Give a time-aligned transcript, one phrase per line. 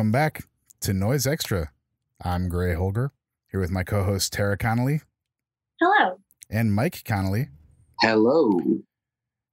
[0.00, 0.44] Welcome back
[0.80, 1.72] to Noise Extra.
[2.24, 3.12] I'm Gray Holger,
[3.50, 5.02] here with my co host Tara Connolly
[5.78, 6.16] Hello.
[6.48, 7.48] and Mike Connolly,
[8.00, 8.58] Hello.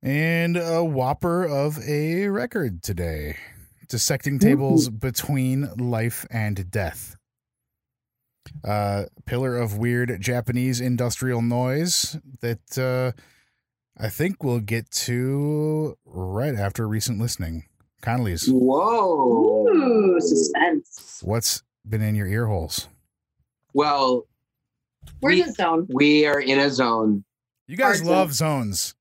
[0.02, 3.36] and a whopper of a record today
[3.90, 7.18] dissecting tables between life and death.
[8.64, 13.12] Uh, pillar of weird Japanese industrial noise that uh,
[14.02, 17.66] I think we'll get to right after recent listening.
[18.02, 19.68] Connolly's, Whoa.
[19.68, 21.20] Ooh, suspense.
[21.24, 22.88] what's been in your ear holes?
[23.74, 24.26] Well,
[25.22, 25.88] We're We- in the zone.
[25.90, 27.24] we are in a zone.
[27.68, 28.94] You guys Hard love zones.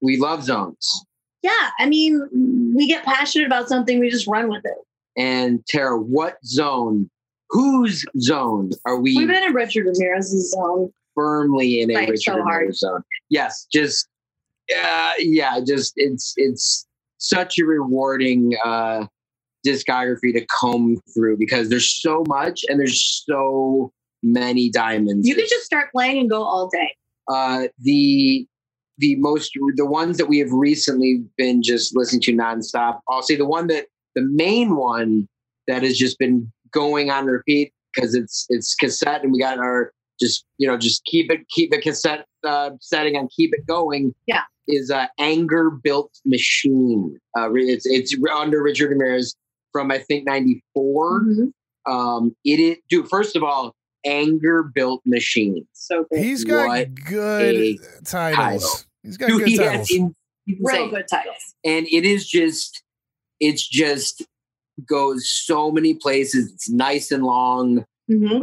[0.00, 1.04] We love zones.
[1.42, 4.78] Yeah, I mean, we get passionate about something, we just run with it.
[5.16, 7.10] And Tara, what zone,
[7.50, 10.92] whose zone are we We've been in Richard Ramirez's zone.
[11.14, 12.36] firmly in a Like, Richard so.
[12.38, 13.02] Ramirez zone?
[13.28, 14.08] Yes, just
[14.82, 16.86] uh, yeah, just it's it's
[17.18, 19.06] such a rewarding uh,
[19.66, 25.26] discography to comb through because there's so much and there's so many diamonds.
[25.26, 26.94] You could just start playing and go all day.
[27.28, 28.46] uh, the
[28.98, 33.00] the most the ones that we have recently been just listening to nonstop.
[33.08, 35.28] I'll say the one that the main one
[35.66, 39.92] that has just been going on repeat because it's it's cassette and we got our
[40.24, 44.14] just you know just keep it keep the cassette uh, setting and keep it going.
[44.26, 44.42] Yeah.
[44.66, 47.18] is uh, anger built machine.
[47.36, 49.34] Uh, it's it's under Richard Ramirez
[49.72, 51.52] from I think ninety Mhm.
[51.86, 53.08] Um, it is dude.
[53.08, 53.74] First of all,
[54.06, 55.66] anger built machine.
[55.74, 56.18] So good.
[56.24, 58.62] He's got What good titles.
[58.62, 58.70] title.
[59.02, 59.76] He's got Dude, good he titles.
[59.76, 60.14] has in,
[60.60, 61.36] Real good titles.
[61.64, 62.82] and it is just
[63.40, 64.22] it's just
[64.88, 68.42] goes so many places it's nice and long hmm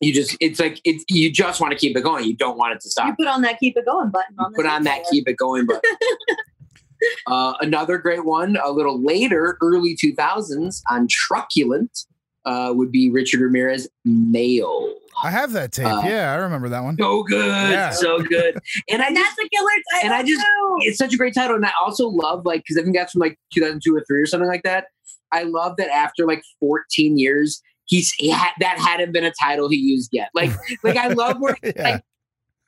[0.00, 2.72] you just it's like it's you just want to keep it going you don't want
[2.74, 3.06] it to stop.
[3.08, 5.36] You put on that keep it going button on the put on that keep it
[5.36, 5.82] going but
[7.26, 12.06] uh, another great one a little later early 2000s on truculent
[12.44, 14.94] uh, would be richard ramirez Mail.
[15.20, 15.84] I have that tape.
[15.86, 16.96] Uh, yeah, I remember that one.
[16.96, 17.90] so good Yeah.
[17.90, 18.56] so good
[18.88, 20.06] and i And just that's a killer title.
[20.06, 20.76] and I just- too.
[20.82, 21.56] it's such a great title.
[21.56, 24.26] And I also love like because I think that's from like 2002 or three or
[24.26, 24.86] something like that.
[25.32, 29.68] I love that after like 14 years, he's he had that hadn't been a title
[29.68, 30.28] he used yet.
[30.34, 30.50] Like
[30.84, 31.98] like I love where yeah.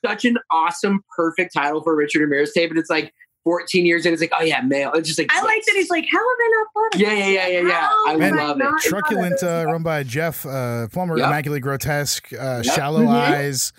[0.05, 3.13] such an awesome, perfect title for Richard Ramirez tape, and it's like
[3.45, 4.93] 14 years and it's like oh yeah, male.
[4.93, 7.29] It's just like I like that he's like, how have I not thought yeah yeah
[7.29, 7.89] yeah yeah yeah.
[8.09, 8.83] I Man, love it.
[8.83, 11.27] Truculent, uh, run by Jeff uh, Plummer, Yep.
[11.27, 12.75] Immaculate Grotesque, uh, Yep.
[12.75, 13.09] Shallow Mhm.
[13.09, 13.73] Eyes.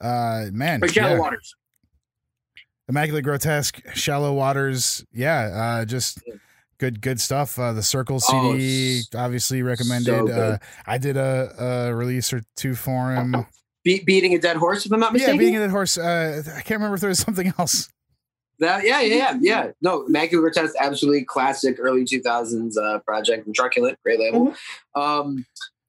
[0.00, 1.18] Uh, man, Or Shallow yeah.
[1.18, 1.54] Waters.
[2.88, 5.04] Immaculate Grotesque, Shallow Waters.
[5.12, 6.18] Yeah, uh, just
[6.80, 7.58] good, good stuff.
[7.58, 10.06] Uh, the Circle Oh, CD, s- obviously recommended.
[10.06, 11.54] so uh, I did a,
[11.90, 13.46] a release or two for him.
[13.84, 15.34] Be- beating a dead horse, if I'm not mistaken.
[15.36, 15.96] yeah, being a dead horse.
[15.96, 17.88] Uh, I can't remember if there was something else.
[18.58, 19.70] That, yeah, yeah, yeah, yeah.
[19.80, 24.48] No, Immaculate Grotesque, absolutely classic early 2000s uh, project from Truculent, great label.
[24.48, 25.00] Mm-hmm.
[25.00, 25.46] Um,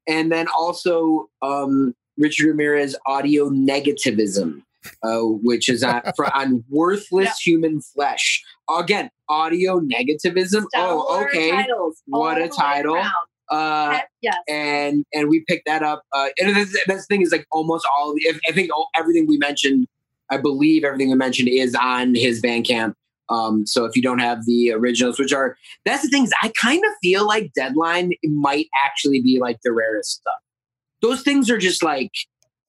[0.07, 4.61] and then also um, Richard Ramirez, Audio Negativism,
[5.03, 8.41] uh, which is on, for, on Worthless Human Flesh.
[8.69, 10.65] Again, Audio Negativism.
[10.75, 11.51] Oh, okay.
[11.51, 13.03] Titles What a title.
[13.49, 14.37] Uh, yes.
[14.47, 16.03] and and we picked that up.
[16.13, 18.13] Uh, and that's the thing is like almost all.
[18.17, 19.87] If, I think all, everything we mentioned,
[20.29, 22.93] I believe everything we mentioned is on his Bandcamp.
[23.29, 26.81] Um, so if you don't have the originals, which are that's the things I kind
[26.85, 30.39] of feel like Deadline might actually be like the rarest stuff.
[31.01, 32.11] Those things are just like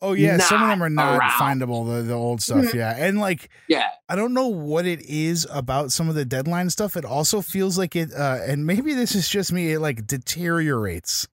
[0.04, 1.30] Oh yeah, some of them are not around.
[1.30, 1.86] findable.
[1.86, 2.74] The the old stuff, Mhm.
[2.74, 6.70] yeah, and like yeah, I don't know what it is about some of the deadline
[6.70, 6.96] stuff.
[6.96, 9.72] It also feels like it, uh, and maybe this is just me.
[9.72, 11.28] It like deteriorates,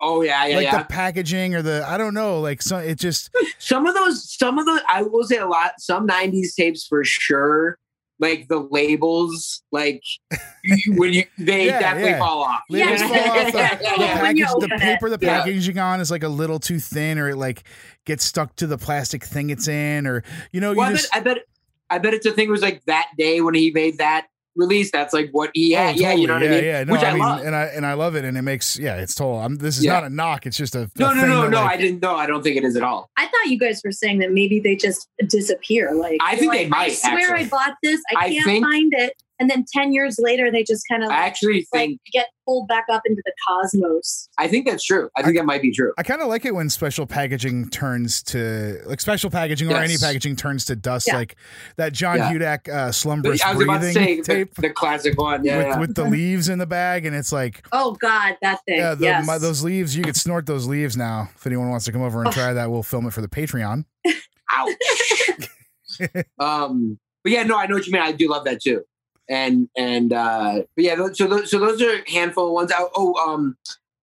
[0.00, 0.78] oh yeah, yeah, like yeah.
[0.78, 2.40] the packaging or the I don't know.
[2.40, 5.72] Like so, it just some of those, some of the, I will say a lot.
[5.78, 7.76] Some '90s tapes for sure.
[8.20, 10.02] Like the labels, like
[10.88, 12.18] when you they Yeah, definitely yeah.
[12.18, 12.60] fall off.
[12.68, 13.08] labels Yeah.
[13.08, 13.52] fall off.
[13.52, 13.52] The,
[13.98, 15.38] the Yeah, package, the paper, the Yeah.
[15.40, 17.64] packaging on is like a little too thin, or it like
[18.04, 20.22] gets stuck to the plastic thing it's in, or
[20.52, 21.38] you know, Well, you I, just bet, I bet
[21.90, 22.48] I bet it's a thing.
[22.48, 24.26] It was like that day when he made that
[24.56, 24.90] release.
[24.90, 25.96] That's like what he Oh, had.
[25.96, 26.58] yeah, you know what totally.
[26.58, 26.64] I mean.
[26.70, 26.84] Yeah, yeah.
[26.84, 27.40] No, Which I, I, mean, love.
[27.46, 29.40] and I and I love it, and it makes yeah, it's total.
[29.40, 29.92] I'm, this is Yeah.
[29.94, 30.46] not a knock.
[30.46, 31.60] It's just a, a no, no, thing no, no.
[31.62, 32.02] like- I didn't.
[32.02, 33.10] No, I don't think it is at all.
[33.16, 35.94] I thought you guys were saying that maybe they just disappear.
[35.94, 37.44] Like I think like, they might, I swear actually.
[37.44, 38.00] I bought this.
[38.16, 39.12] I I can't think- find it.
[39.40, 42.00] And then ten years later, they just kind of I actually like think.
[42.12, 44.28] get pulled back up into the cosmos.
[44.38, 45.08] I think that's true.
[45.16, 45.92] I think that might be true.
[45.98, 49.96] I kind of like it when special packaging turns to like special packaging or any
[49.96, 51.16] packaging turns to dust, Yeah.
[51.16, 51.36] like
[51.76, 52.32] that John Yeah.
[52.32, 55.44] Hudak uh, But slumberous I was about to breathing say the, tape the classic one.
[55.44, 55.78] Yeah, with, yeah.
[55.80, 58.78] with the leaves in the bag, and it's like Oh God, that thing.
[58.78, 59.26] yeah, the, yes.
[59.26, 59.96] my, those leaves.
[59.96, 61.28] You could snort those leaves now.
[61.34, 62.32] If anyone wants to come over and Oh.
[62.32, 63.84] try that, we'll film it for the Patreon.
[64.52, 64.70] Ouch.
[66.38, 68.02] um, but yeah, no, I know what you mean.
[68.02, 68.82] I do love that too.
[69.28, 72.72] And and uh but yeah so those, so those are a handful of ones.
[72.76, 73.56] Oh, oh um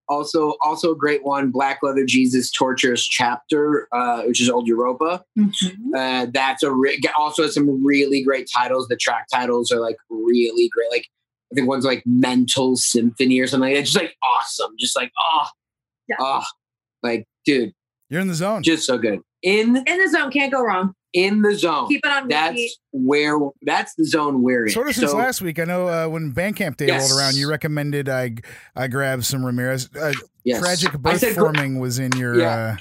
[0.09, 5.23] also also a great one black leather jesus torturous chapter uh which is old europa.
[5.37, 5.71] Mhm.
[5.95, 8.87] uh that's a re- also has some really great titles.
[8.87, 10.89] The track titles are like really great.
[10.91, 11.07] Like
[11.51, 14.71] i think one's like mental symphony or something Like it's just like awesome.
[14.79, 15.47] Just like oh
[16.09, 16.15] Yeah.
[16.19, 16.43] oh
[17.03, 17.71] like dude.
[18.09, 18.63] You're in the zone.
[18.63, 19.19] just so good.
[19.43, 20.93] In In the zone, can't go wrong.
[21.13, 22.29] In the zone Keep it on repeat.
[22.33, 25.87] that's where that's the zone we're in Sort of since So- last week, I know
[25.87, 27.09] uh, when Bandcamp Day Yes.
[27.09, 28.35] rolled around, you recommended I
[28.75, 29.89] I grab some Ramirez.
[29.95, 30.13] Uh,
[30.43, 30.59] yes.
[30.61, 32.39] Tragic I birth said forming was in your.
[32.39, 32.49] Yeah.
[32.49, 32.77] Uh,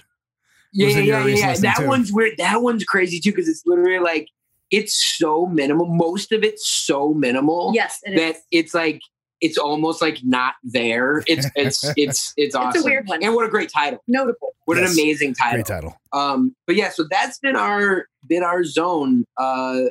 [0.72, 1.56] yeah, yeah, yeah, your yeah, yeah.
[1.56, 1.86] That too.
[1.88, 2.34] one's weird.
[2.38, 4.28] That one's crazy too because it's literally like
[4.70, 5.86] it's so minimal.
[5.86, 8.42] Most of it's so minimal yes, it that is.
[8.52, 9.00] it's like
[9.40, 11.22] it's almost like not there.
[11.26, 12.78] It's it's it's it's awesome.
[12.78, 13.22] It's a weird one.
[13.22, 14.02] And what a great title!
[14.06, 14.54] Notable.
[14.66, 14.92] What Yes.
[14.92, 15.56] an amazing title.
[15.56, 15.96] great title.
[16.12, 19.24] Um, but yeah, so that's been our been our zone.
[19.36, 19.82] Uh,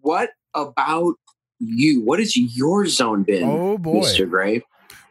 [0.00, 1.14] what about
[1.58, 2.02] you?
[2.02, 4.00] What has your zone been, Oh boy.
[4.00, 4.62] Mister Gray?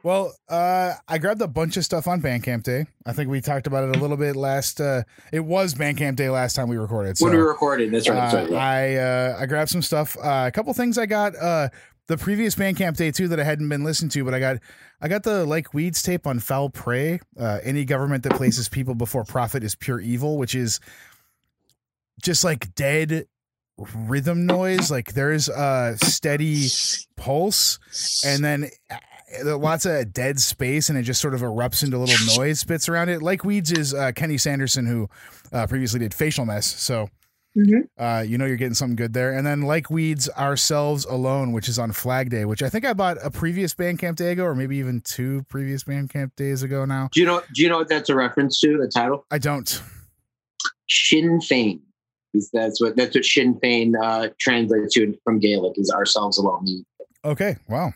[0.02, 2.86] Well, uh, I grabbed a bunch of stuff on Bandcamp Day.
[3.06, 4.80] I think we talked about it a little bit last.
[4.80, 5.04] Uh,
[5.34, 7.18] it was Bandcamp Day last time we recorded.
[7.18, 8.16] So when we recorded, that's right.
[8.16, 8.50] That's uh, right.
[8.52, 8.58] yeah.
[8.58, 10.18] I uh, I grabbed some stuff.
[10.18, 11.36] Uh, a couple things I got.
[12.10, 14.58] Uh, the previous Bandcamp Day too that I hadn't been listened to, but I got
[15.02, 17.20] I got the like weeds tape on foul prey.
[17.40, 20.80] Uh, any government that places people before profit is pure evil, which is
[22.22, 23.28] just like dead
[23.78, 24.92] rhythm noise.
[24.92, 26.68] Like there's a steady
[27.16, 27.80] pulse,
[28.26, 32.38] and then uh, lots of dead space, and it just sort of erupts into little
[32.38, 33.22] noise bits around it.
[33.22, 35.10] Like weeds is uh, Kenny Sanderson, who
[35.52, 37.10] uh, previously did Facial Mess, so
[37.58, 37.88] Mhm.
[37.98, 39.32] uh, you know you're getting something good there.
[39.36, 42.94] And then like weeds ourselves alone, which is on Flag Day, which I think I
[42.94, 47.10] bought a previous Bandcamp day ago, or maybe even two previous Bandcamp days ago now.
[47.12, 47.42] do you know?
[47.54, 48.78] Do you know what that's a reference to?
[48.78, 49.82] The title I don't.
[50.90, 51.82] Sinn Fein.
[52.36, 56.86] Is that's what that's what Sinn Fein uh, translates to from Gaelic is ourselves alone.
[57.26, 57.92] Okay, wow.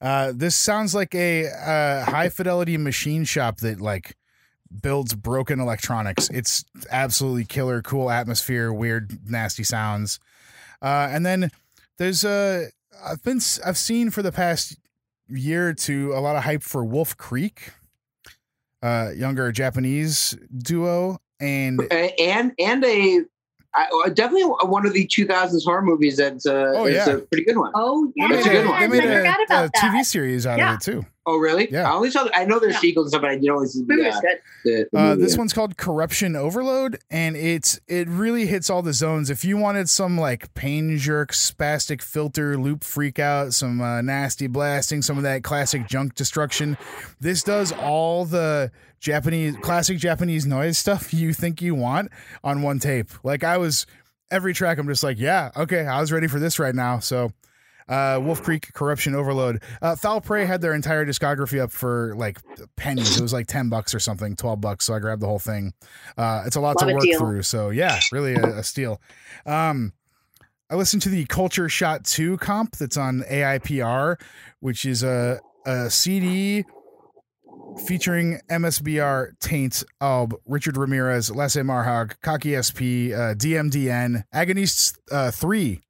[0.00, 4.16] Uh, this sounds like a uh, high fidelity machine shop that like
[4.82, 6.28] builds broken electronics.
[6.30, 10.18] It's absolutely killer, cool atmosphere, weird, nasty sounds.
[10.82, 11.50] Uh, and then
[11.98, 12.68] there's a
[13.04, 14.76] I've been I've seen for the past
[15.28, 17.70] year or two a lot of hype for Wolf Creek,
[18.82, 23.24] uh, younger Japanese duo, and Uh, and and a
[23.76, 27.08] I, uh, definitely one of the 2000s horror movies that's uh, Oh, yeah.
[27.08, 27.72] a pretty good one.
[27.74, 28.78] Oh yeah, they That's made a good one.
[28.78, 29.74] they I made a, forgot a that.
[29.74, 30.74] TV series out Yeah.
[30.74, 31.04] of it too.
[31.26, 31.72] Oh, really?
[31.72, 31.90] Yeah.
[31.90, 32.28] I only saw.
[32.34, 32.80] I know there's Yeah.
[32.80, 34.38] sequels and stuff, but I didn't always see the, uh, good.
[34.66, 38.92] the, the Uh, this one's called Corruption Overload, and it's it really hits all the
[38.92, 39.30] zones.
[39.30, 44.46] If you wanted some like pain jerk, spastic filter, loop freak out, some uh, nasty
[44.48, 46.76] blasting, some of that classic junk destruction,
[47.20, 48.70] this does all the
[49.04, 52.10] Japanese classic Japanese noise stuff you think you want
[52.42, 53.10] on one tape.
[53.22, 53.86] Like I was
[54.30, 56.98] every track, I'm just like, yeah, okay, I was ready for this right now.
[56.98, 57.30] So.
[57.86, 59.62] Uh, Wolf Creek Corruption Overload.
[59.82, 62.38] Uh, Foul Prey had their entire discography up for like
[62.76, 63.18] pennies.
[63.18, 64.86] It was like ten bucks or something, twelve bucks.
[64.86, 65.74] So I grabbed the whole thing.
[66.16, 67.42] Uh, it's a lot Love to work through.
[67.42, 69.02] So yeah, really a, a steal.
[69.44, 69.92] Um,
[70.70, 74.18] I listened to the Culture Shot Two comp that's on AIPR,
[74.60, 76.64] which is a a CD
[77.86, 85.80] featuring MSBR, Taint, Alb, Richard Ramirez, Les Marhag, Kaki SP, uh, DMDN, Agonists uh, 3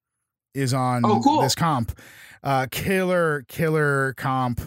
[0.54, 1.42] is on Oh, cool.
[1.42, 1.98] this comp.
[2.42, 4.60] Uh, killer, killer comp.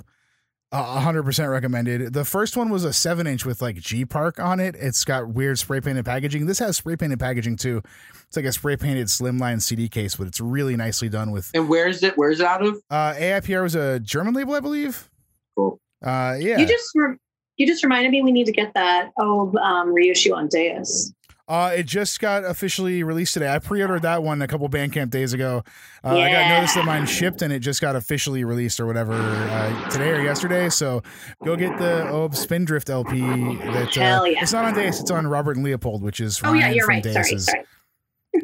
[0.69, 2.11] Uh, 100% recommended.
[2.11, 4.75] The first one was a 7 inch with like G Park on it.
[4.77, 6.45] It's got weird spray painted packaging.
[6.45, 7.81] This has spray painted packaging too.
[8.27, 11.49] It's like a spray painted slimline CD case, but it's really nicely done with.
[11.53, 12.17] and where's it?
[12.17, 12.81] Where's it out of?
[12.89, 15.09] Uh, AIPR was a German label, I believe.
[15.55, 15.79] Cool.
[16.03, 16.57] Uh, yeah.
[16.57, 17.17] You just re-
[17.57, 21.13] you just reminded me we need to get that old um, reissue on Deus.
[21.47, 23.47] Uh, it just got officially released today.
[23.49, 25.63] I pre-ordered that one a couple Bandcamp days ago.
[26.03, 29.13] Uh, I got notice that mine shipped and it just got officially released or whatever
[29.13, 30.67] uh, today or yesterday.
[30.67, 31.03] So
[31.45, 33.21] go get the Ob Spindrift LP.
[33.21, 34.41] That uh, Hell yeah.
[34.41, 34.99] it's not on Deus.
[34.99, 37.05] It's on Robert and Leopold, which is Oh yeah, you're from right.
[37.05, 37.63] Sorry, sorry.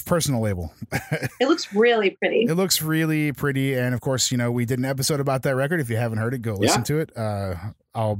[0.05, 0.73] personal label.
[0.91, 2.43] it looks really pretty.
[2.43, 5.55] It looks really pretty, and of course, you know we did an episode about that
[5.55, 5.79] record.
[5.79, 7.15] If you haven't heard it, go listen to it.
[7.15, 7.55] Uh,
[7.93, 8.19] I'll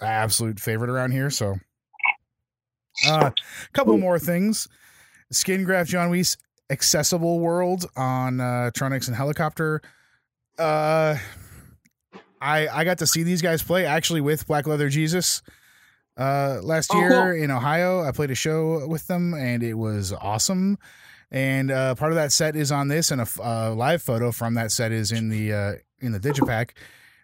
[0.00, 1.30] absolute favorite around here.
[1.30, 1.56] So,
[3.06, 3.30] a uh,
[3.72, 4.68] couple more things.
[5.30, 6.36] Skin Graft John Wiese
[6.70, 9.80] accessible world on uh, Tronics and Helicopter.
[10.58, 11.16] Uh,
[12.40, 15.42] I I got to see these guys play actually with Black Leather Jesus
[16.16, 17.42] uh last Oh, year cool.
[17.42, 18.02] in Ohio.
[18.02, 20.78] I played a show with them and it was awesome.
[21.30, 24.52] And uh, part of that set is on this, and a uh, live photo from
[24.54, 26.72] that set is in the uh, in the digipack.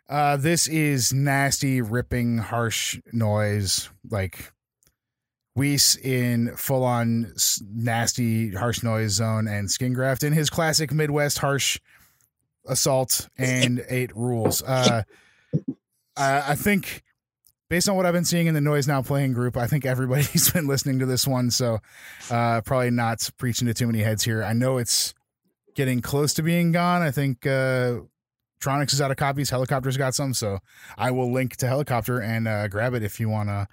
[0.09, 4.51] Uh, this is nasty, ripping, harsh noise, like
[5.55, 7.35] Wiese in full on
[7.71, 11.79] nasty harsh noise zone and skin graft in his classic Midwest harsh
[12.67, 14.63] assault and eight rules.
[14.63, 15.03] Uh,
[16.17, 17.03] I, I think
[17.69, 20.51] based on what I've been seeing in the Noise Now Playing group, I think everybody's
[20.53, 21.51] been listening to this one.
[21.51, 21.79] So
[22.31, 24.43] uh, probably not preaching to too many heads here.
[24.43, 25.15] I know it's
[25.75, 27.03] getting close to being gone.
[27.03, 28.01] I think uh,
[28.61, 29.51] Tronics is out of copies.
[29.51, 30.35] Helicopter's got some.
[30.35, 30.59] So
[30.97, 33.69] I will link to Helicopter and uh, grab it if you want to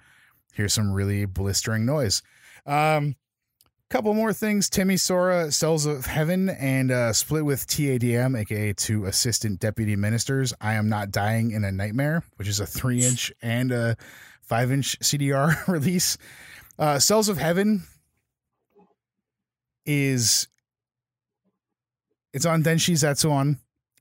[0.54, 2.22] hear some really blistering noise.
[2.64, 3.16] Um,
[3.88, 4.68] couple more things.
[4.68, 10.52] Timmy Sora, Cells of Heaven, and uh, split with TADM, aka two assistant deputy ministers.
[10.60, 13.96] I am not dying in a nightmare, which is a three inch and a
[14.42, 16.18] five inch CDR release.
[16.78, 17.84] Uh, Cells of Heaven
[19.84, 20.48] is
[22.32, 23.58] it's on Denshi Zetsuen.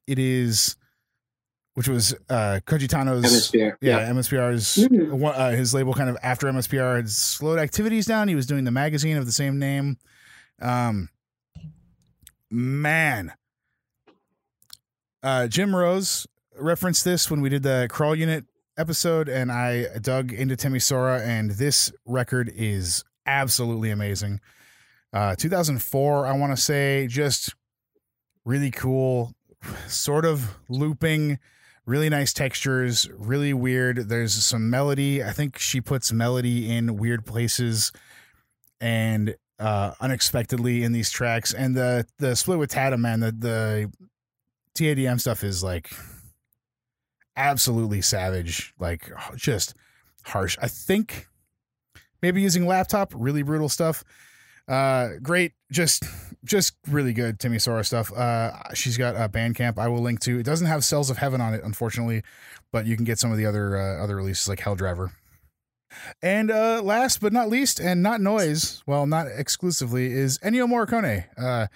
[0.07, 0.75] It is
[1.75, 3.77] which was uh Koji Tano's Hemisphere.
[3.81, 5.23] yeah, MSBR's Mhm.
[5.37, 8.27] uh, his label kind of after MSBR had slowed activities down.
[8.27, 9.97] He was doing the magazine of the same name.
[10.61, 11.09] Um,
[12.49, 13.33] man,
[15.23, 16.27] uh, Jim Rose
[16.57, 18.45] referenced this when we did the Crawl Unit
[18.77, 24.39] episode, and I dug into Timmy Sora, and this record is absolutely amazing.
[25.13, 27.53] Uh, 2004, I want to say, just
[28.45, 29.33] really cool,
[29.87, 31.39] sort of looping
[31.85, 34.09] really nice textures, really weird.
[34.09, 35.23] There's some melody.
[35.23, 37.91] I think she puts melody in weird places
[38.81, 41.53] and uh unexpectedly in these tracks.
[41.53, 43.91] And the the split with Tata man, the the
[44.75, 45.89] TADM stuff is like
[47.37, 49.75] absolutely savage, like just
[50.23, 50.57] harsh.
[50.61, 51.27] I think
[52.21, 54.03] maybe using laptop, really brutal stuff.
[54.67, 56.03] Uh great, just
[56.45, 58.13] just really good Timmy Sora stuff.
[58.13, 60.39] Uh, she's got a Bandcamp I will link to.
[60.39, 62.23] It doesn't have Cells of Heaven on it, unfortunately,
[62.71, 65.11] but you can get some of the other uh, other releases like Hell Driver.
[66.21, 71.25] And uh, last but not least, and not noise, well, not exclusively, is Ennio Morricone.
[71.37, 71.67] Uh,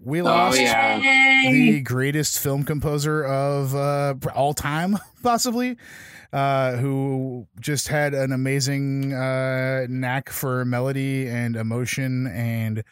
[0.00, 0.98] we lost yeah.
[1.50, 5.76] the greatest film composer of uh, all time, possibly,
[6.32, 12.82] uh, who just had an amazing uh, knack for melody and emotion and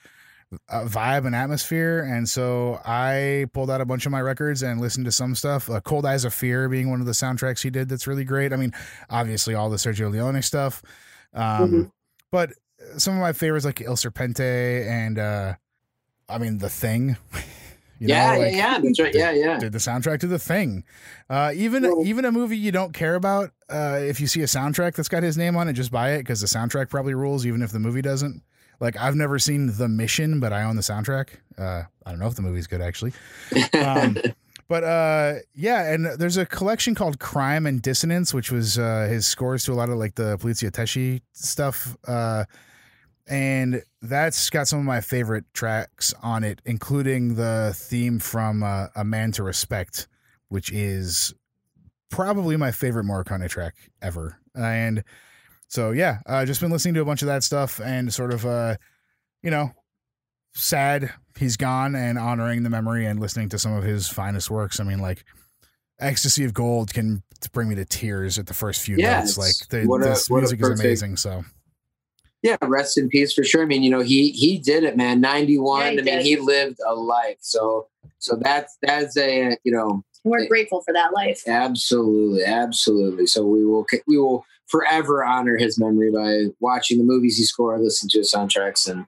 [0.71, 2.01] uh, vibe and atmosphere.
[2.01, 5.69] And so I pulled out a bunch of my records and listened to some stuff.
[5.69, 8.53] Uh, Cold Eyes of Fear being one of the soundtracks he did that's really great.
[8.53, 8.73] I mean,
[9.11, 10.83] obviously all the Sergio Leone stuff,
[11.35, 11.91] um, Mhm.
[12.31, 12.53] but
[12.97, 15.55] some of my favorites like Il Serpente and uh,
[16.29, 17.17] I mean The Thing.
[18.01, 18.79] You yeah, know, like, yeah, yeah.
[18.81, 19.13] That's right.
[19.13, 19.59] Yeah, yeah.
[19.59, 20.85] did the soundtrack to the thing.
[21.29, 24.45] Uh, even Well- even a movie you don't care about, uh, if you see a
[24.47, 27.45] soundtrack that's got his name on it, just buy it because the soundtrack probably rules,
[27.45, 28.45] even if the movie doesn't.
[28.81, 31.31] Like I've never seen The Mission, but I own the soundtrack.
[31.57, 33.13] Uh, I don't know if the movie's good actually.
[33.75, 34.17] Um,
[34.69, 39.27] but uh, yeah, and there's a collection called Crime and Dissonance, which was uh, his
[39.27, 41.97] scores to a lot of like the Poliziotteschi stuff.
[42.07, 42.45] Uh,
[43.27, 48.87] and that's got some of my favorite tracks on it, including the theme from uh,
[48.95, 50.09] "A Man to Respect,"
[50.49, 51.35] which is
[52.11, 54.39] probably my favorite Morricone track ever.
[54.55, 55.05] And
[55.69, 58.45] so, yeah, uh, just been listening to a bunch of that stuff and sort of,
[58.45, 58.77] uh,
[59.43, 59.71] you know,
[60.55, 64.81] sad he's gone and honoring the memory and listening to some of his finest works.
[64.81, 65.25] I mean, like.
[66.01, 69.37] Ecstasy of Gold can bring me to tears at the first few Yeah, notes.
[69.37, 71.17] Like the, what a- this what a music is amazing.
[71.17, 71.45] So
[72.43, 73.63] Yeah, rest in peace for sure.
[73.63, 75.21] I mean, you know, he he did it, man.
[75.21, 75.97] Ninety one.
[75.97, 77.39] Yeah, he I mean, he lived a life.
[77.41, 77.89] So
[78.21, 81.43] so that's that's a you know We're grateful for that life.
[81.49, 83.27] absolutely absolutely.
[83.27, 87.81] So we will we will forever honor his memory by watching the movies he scored,
[87.81, 89.07] listening to his soundtracks, and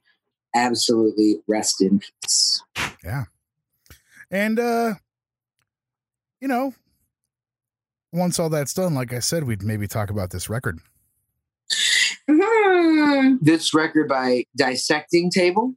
[0.55, 2.63] absolutely rest in peace.
[3.05, 3.25] Yeah.
[4.31, 4.95] And uh
[6.41, 6.75] you know,
[8.13, 10.81] once all that's done, like I said, we'd maybe talk about this record.
[12.29, 13.39] Mhm.
[13.41, 15.75] This record by Dissecting Table,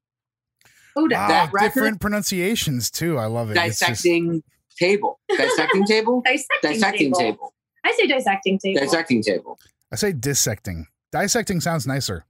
[0.95, 3.17] Oh, Wow, that record- different pronunciations too.
[3.17, 3.57] I love it.
[3.57, 4.43] It's just- Dissecting
[4.77, 7.19] Table, Dissecting Table, dissecting, Dissecting table.
[7.19, 8.79] Table, I say dissecting table.
[8.79, 9.59] Dissecting Table.
[9.93, 10.87] I say dissecting.
[11.13, 12.25] Dissecting sounds nicer.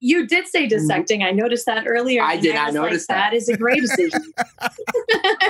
[0.00, 1.22] You did say dissecting.
[1.24, 2.22] I noticed that earlier.
[2.22, 3.30] I and did not was notice like, that.
[3.32, 4.22] That is a great decision.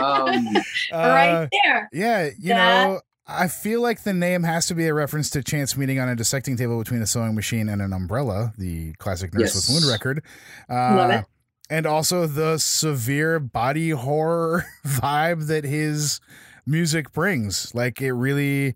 [0.00, 0.46] Um,
[0.92, 1.88] right Uh, there.
[1.92, 5.42] yeah, you That- know, I feel like the name has to be a reference to
[5.42, 9.34] chance meeting on a dissecting table between a sewing machine and an umbrella, the classic
[9.34, 10.22] Nurse with Wound record.
[10.70, 11.24] Uh, Love it.
[11.68, 16.20] And also the severe body horror vibe that his
[16.64, 17.74] music brings.
[17.74, 18.74] Like it really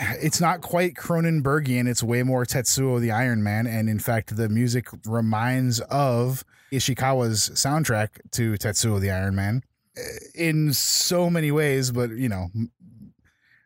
[0.00, 4.48] it's not quite Cronenbergian, it's way more Tetsuo the Iron Man and in fact the
[4.48, 9.62] music reminds of Ishikawa's soundtrack to Tetsuo the Iron Man
[9.96, 10.00] eh,
[10.34, 12.48] in so many ways, but you know,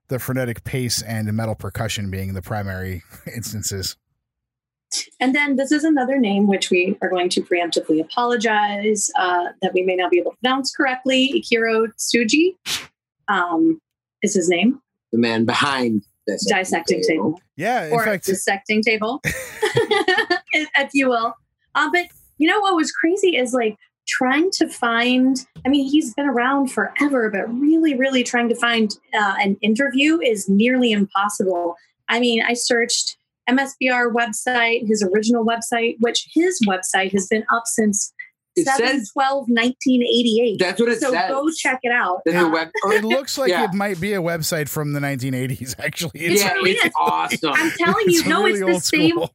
[0.09, 3.03] the frenetic pace and metal percussion being the primary
[3.35, 3.97] instances.
[5.21, 9.75] And then this is another name which we are going to preemptively apologize uh, that
[9.75, 11.43] we may not be able to pronounce correctly.
[11.43, 12.57] Ichiro Tsuji
[13.29, 13.81] um,
[14.23, 14.81] is his name.
[15.13, 17.41] The man behind this Dissecting table.
[17.57, 21.35] Yeah, in or fact, dissecting table, if you will.
[21.75, 22.07] Uh, but
[22.39, 23.77] you know what was crazy is like
[24.09, 25.47] trying to find.
[25.65, 30.21] I mean, he's been around forever, but really, really trying to find uh, an interview
[30.21, 31.77] is nearly impossible.
[32.09, 33.17] I mean, I searched
[33.49, 38.13] MSBR website, his original website, which his website has been up since
[38.57, 40.59] It 7 says 12 1988.
[40.59, 41.31] that's what it So says.
[41.31, 42.21] go check it out.
[42.25, 42.69] There's a Uh, web.
[42.87, 43.65] it looks like Yeah.
[43.65, 45.75] it might be a website from the 1980s.
[45.79, 47.53] Actually, It's yeah, really it's awesome.
[47.55, 49.31] I'm telling you, no, it's the same school.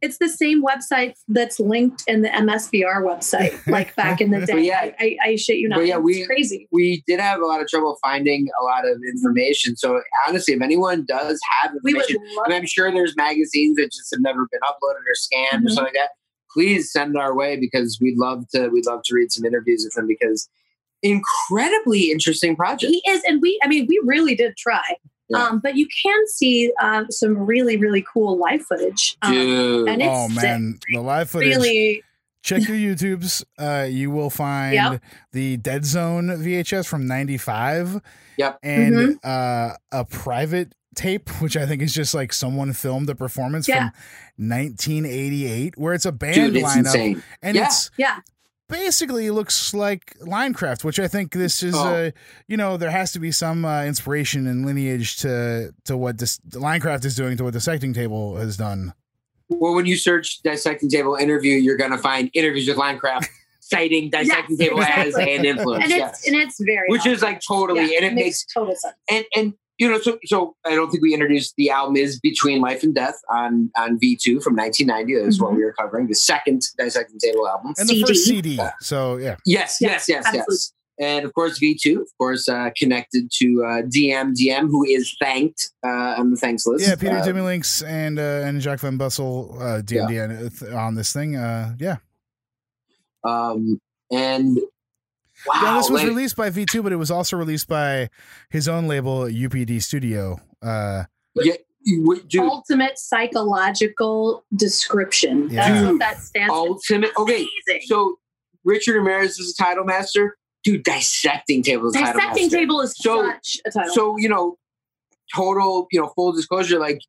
[0.00, 4.60] it's the same website that's linked in the MSBR website, like back in the day.
[4.62, 4.80] yeah.
[4.80, 5.76] I, I, I shit you not.
[5.78, 6.66] But yeah, it's we- crazy.
[6.72, 9.76] we did have a lot of trouble finding a lot of information.
[9.76, 14.08] So honestly, if anyone does have information, love and I'm sure there's magazines that just
[14.12, 15.74] have never been uploaded or scanned or Mhm.
[15.74, 16.10] something like that.
[16.52, 18.68] Please send it our way because we'd love to.
[18.68, 20.48] We'd love to read some interviews with him because
[21.02, 22.92] incredibly interesting project.
[22.92, 23.58] he is, and we.
[23.62, 24.82] I mean, we really did try.
[25.28, 25.38] Yeah.
[25.44, 29.16] Um, but you can see um, some really, really cool live footage.
[29.22, 31.54] Um, Dude, and it's Oh man, the live footage.
[31.56, 32.02] really,
[32.42, 33.44] Check your YouTubes.
[33.56, 35.00] Uh, you will find Yep.
[35.32, 38.00] the Dead Zone VHS from '95.
[38.36, 38.58] Yep.
[38.64, 39.18] And Mhm.
[39.22, 43.90] uh, a private tape, which I think is just like someone filmed a performance Yeah.
[43.90, 47.22] from 1988, where it's a band dude, it's lineup, insane.
[47.42, 47.66] and Yeah.
[47.66, 48.18] it's yeah,
[48.68, 51.74] basically looks like Linecraft, which I think this is.
[51.76, 51.86] Oh.
[52.06, 52.10] Uh,
[52.48, 56.38] you know, there has to be some uh, inspiration and lineage to to what this
[56.50, 58.94] Linecraft is doing to what Dissecting Table has done.
[59.48, 63.26] Well, when you search dissecting table interview, you're gonna find interviews with Linecraft
[63.60, 65.34] citing dissecting Yes, table as exactly.
[65.36, 65.84] an influence.
[65.84, 66.26] and it's yes.
[66.26, 68.94] and it's very, which is like totally, yeah, and it makes total sense.
[69.10, 72.60] and and you know so so I don't think we introduced the album is Between
[72.60, 75.14] Life and Death on on V two from 1990.
[75.20, 77.72] That is what we were covering, the second dissecting table album.
[77.78, 78.56] And the first CD.
[78.56, 78.62] CD.
[78.80, 79.36] So yeah.
[79.46, 80.72] Yes, Yeah, yes, yes, yes.
[81.00, 85.70] And of course, V2, of course, uh, connected to uh, DM, DM, who is thanked
[85.84, 86.86] uh, on the thanks list.
[86.86, 90.94] Yeah, Peter Uh, Timmy Links and uh, and Jacques Van Bussel, uh, DMD on- on
[90.94, 91.34] this thing.
[91.34, 91.96] Uh, yeah.
[93.24, 93.80] Um,
[94.12, 94.58] and
[95.46, 98.08] wow, yeah, this was like- released by V2, but it was also released by
[98.50, 100.38] his own label, UPD Studio.
[100.62, 105.48] Uh, yeah, you- dude, Ultimate psychological description.
[105.50, 105.68] Yeah.
[105.68, 106.68] That's Dude, what that stands for.
[106.68, 107.10] ultimate.
[107.16, 107.46] Okay,
[107.86, 108.16] so
[108.64, 110.36] Richard Ramirez is a title master.
[110.64, 112.56] Dude, dissecting table is a title Dissecting master.
[112.58, 113.94] table is So- such a title.
[113.94, 114.56] so you know
[115.34, 117.00] total you know full disclosure like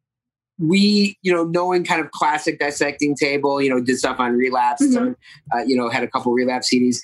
[0.60, 4.82] we you know knowing kind of classic dissecting table you know did stuff on relapse
[4.82, 5.16] Mhm.
[5.54, 6.98] uh, you know had a couple relapse cds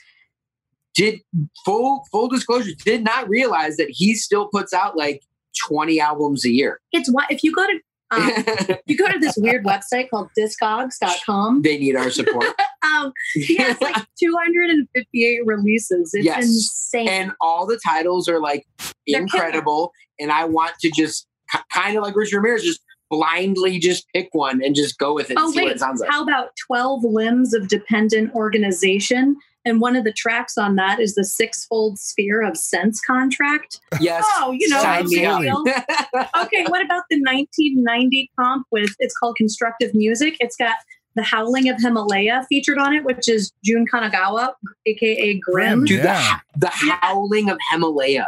[0.96, 1.20] did
[1.66, 5.22] full full disclosure did not realize that he still puts out like
[5.68, 6.80] 20 albums a year.
[6.92, 7.74] It's what if you go to
[8.12, 12.46] um, if you go to this weird website called discogs.com they need our support.
[12.84, 16.12] um he has like 258 releases.
[16.14, 16.44] It's Yes.
[16.46, 17.08] insane.
[17.08, 18.66] And all the titles are like
[19.08, 21.28] They're incredible and i want to just
[21.72, 25.38] kind of like richard ramirez just blindly just pick one and just go with it
[25.38, 26.00] and oh see what wait.
[26.00, 26.10] like.
[26.10, 31.16] How about 12 limbs of dependent organization and one of the tracks on that is
[31.16, 35.42] the sixfold sphere of sense contract yes oh you know Sign me up.
[35.42, 40.38] Okay, what about the 1990 comp with it's called Constructive Music?
[40.40, 40.76] It's got
[41.16, 44.54] The Howling of Himalaya featured on it, which is Jun Konagaya,
[44.86, 45.86] aka Grim.
[45.86, 46.40] Dude, Yeah.
[46.56, 47.00] the, the Yeah.
[47.02, 48.28] howling of Himalaya.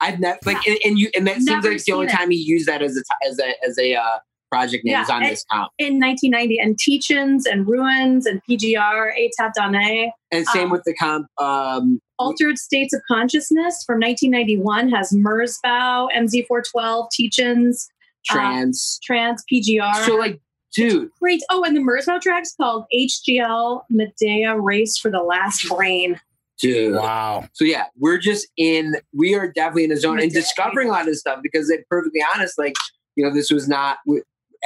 [0.00, 2.10] I've never like, and, and you, and that seems Never like the only it.
[2.10, 4.18] time he used that as a as a as a uh,
[4.50, 5.70] project names Yeah, on and- this comp.
[5.78, 10.94] In 1990, and Teachins and Ruins and PGR, Etat Dane, And same um, with the
[10.94, 11.26] comp.
[11.40, 17.88] Um, Altered States of Consciousness from 1991 has Merzbow, MZ412, Teachins,
[18.26, 18.98] trans.
[19.04, 20.04] Trans, PGR.
[20.06, 20.40] so like,
[20.74, 21.42] dude, Great.
[21.50, 26.20] Oh, and the Merzbow track's called HGL Medea Race for the Last Brain.
[26.60, 26.94] dude.
[26.96, 27.46] wow.
[27.52, 28.96] So yeah, we're just in.
[29.14, 31.84] We are definitely in a zone and discovering a lot of this stuff because, like,
[31.88, 32.74] perfectly honest, like
[33.16, 33.98] you know, this was not.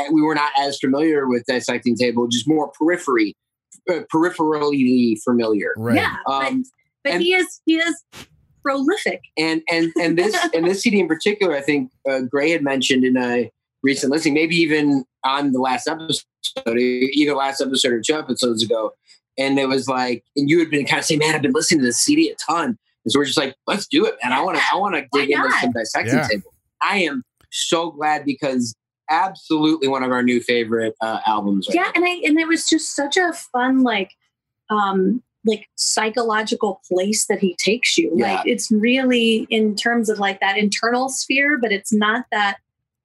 [0.00, 3.35] We, we were not as familiar with dissecting table, just more periphery,
[3.90, 5.74] uh, peripherally familiar.
[5.76, 5.96] Right.
[5.96, 6.16] Yeah.
[6.26, 6.64] but- Um,
[7.05, 8.02] but and- he is he is
[8.62, 9.20] prolific.
[9.37, 13.05] and and and this and this CD in particular, I think uh, Gray had mentioned
[13.05, 13.50] in a
[13.83, 16.22] recent listening, maybe even on the last episode,
[16.78, 18.92] either last episode or two episodes ago,
[19.38, 21.81] and it was like, and you had been kind of saying, "Man, I've been listening
[21.81, 22.66] to this CD a ton,"
[23.05, 24.33] and so we're just like, "Let's do it, man!
[24.33, 25.61] I want to, I want to dig into not?
[25.61, 26.28] some dissecting Yeah.
[26.28, 28.74] table." I am so glad because
[29.12, 31.68] absolutely one of our new favorite uh, albums.
[31.68, 34.11] Right Yeah, and I and it was just such a fun like
[34.70, 38.12] um like psychological place that he takes you.
[38.16, 38.37] Yeah.
[38.37, 42.59] Like it's really in terms of like that internal sphere, but it's not that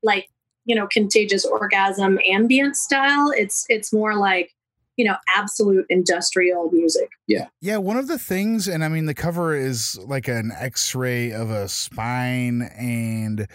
[0.04, 0.30] like
[0.66, 3.32] you know contagious orgasm ambient style.
[3.36, 4.52] It's it's more like
[4.96, 7.10] you know absolute industrial music.
[7.28, 10.96] Yeah yeah, one of the things, and I mean, the cover is like an x
[10.96, 13.48] ray of a spine and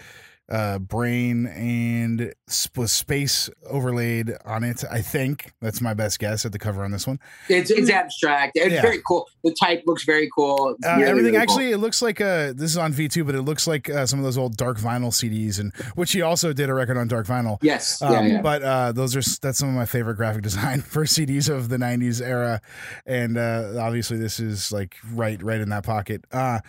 [0.53, 4.83] uh, brain and sp- with space overlaid on it.
[4.91, 7.19] I think that's my best guess at the cover on this one.
[7.49, 8.51] It's it's abstract.
[8.55, 8.81] It's Yeah.
[8.83, 9.27] very cool.
[9.43, 10.75] The type looks very cool.
[10.85, 11.41] Uh, really, everything really cool.
[11.55, 14.19] actually, it looks like uh, this is on V2, but it looks like uh, some
[14.19, 17.25] of those old dark vinyl CDs, and which he also did a record on dark
[17.25, 17.57] vinyl.
[17.63, 18.01] Yes.
[18.01, 18.41] Um, yeah, yeah.
[18.41, 21.77] But uh, those are that's some of my favorite graphic design for CDs of the
[21.77, 22.61] '90s era,
[23.07, 26.25] and uh, obviously this is like right right in that pocket.
[26.31, 26.59] Uh,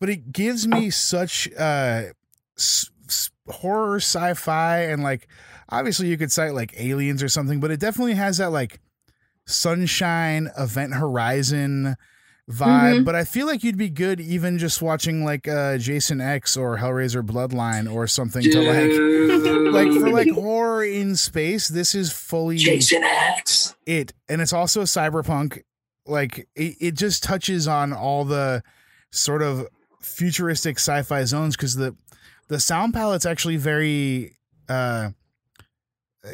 [0.00, 2.02] but it gives me such uh,
[2.56, 2.90] s-
[3.50, 5.28] horror, sci-fi, and like
[5.68, 8.80] obviously you could cite like aliens or something, but it definitely has that like
[9.46, 11.96] sunshine, event horizon
[12.50, 13.00] vibe.
[13.00, 13.04] Mhm.
[13.04, 16.78] But I feel like you'd be good even just watching like uh, Jason X or
[16.78, 22.56] Hellraiser Bloodline or something to like like for like horror in space this is fully
[22.56, 23.74] Jason X.
[23.86, 25.62] it and it's also cyberpunk
[26.06, 28.62] like it, it just touches on all the
[29.12, 29.66] sort of
[30.00, 31.94] futuristic sci-fi zones because the
[32.48, 34.36] the sound palette's actually very
[34.68, 35.10] uh
[36.24, 36.30] uh,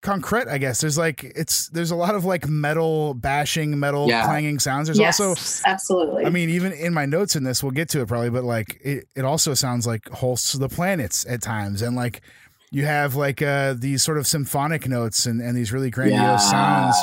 [0.00, 4.24] concrete i guess there's like it's there's a lot of like metal bashing metal Yeah.
[4.24, 5.34] clanging sounds there's yes, also
[5.66, 6.24] absolutely.
[6.24, 8.80] I mean, even in my notes in this, we'll get to it probably, but like
[8.82, 11.82] it, it also sounds like hosts of the planets at times.
[11.82, 12.20] And like
[12.70, 16.96] you have like uh these sort of symphonic notes and, and these really grandiose sounds.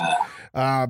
[0.54, 0.88] Uh,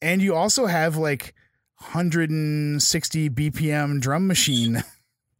[0.00, 1.34] and you also have like
[1.78, 4.82] 160 BPM drum machine.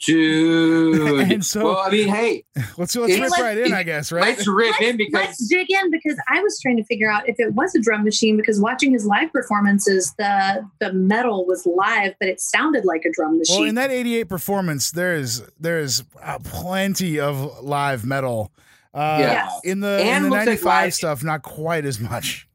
[0.04, 0.94] Dude.
[1.34, 2.44] And so- well, I mean, hey,
[2.76, 4.22] let's let's rip let's- right in, I guess, right?
[4.36, 7.28] let's rip in let's, because let's dig in because I was trying to figure out
[7.28, 11.66] if it was a drum machine because watching his live performances, the the metal was
[11.66, 13.60] live, but it sounded like a drum machine.
[13.60, 18.52] Well, in that 88 performance, there's there's uh, plenty of live metal.
[18.92, 19.26] Uh, Yeah.
[19.32, 19.60] Yes.
[19.64, 22.46] In the, And in the looks like 95 live- stuff, not quite as much.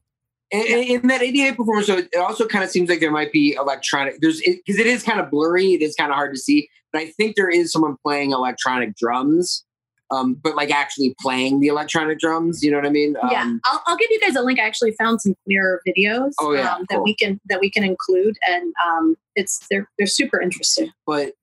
[0.52, 3.54] In, in that 88 performance, so it also kind of seems like there might be
[3.54, 4.20] electronic.
[4.22, 5.74] There's because it is kind of blurry.
[5.74, 8.96] It is kind of hard to see, but I think there is someone playing electronic
[8.96, 9.64] drums,
[10.12, 12.64] um, but like actually playing the electronic drums.
[12.64, 13.16] You know what I mean?
[13.32, 14.60] yeah, Um, I'll, I'll give you guys a link.
[14.60, 17.84] I actually found some clearer videos Oh, yeah, um, that we can that we can
[17.84, 20.92] include, and um, it's they're they're super interesting.
[21.06, 21.34] but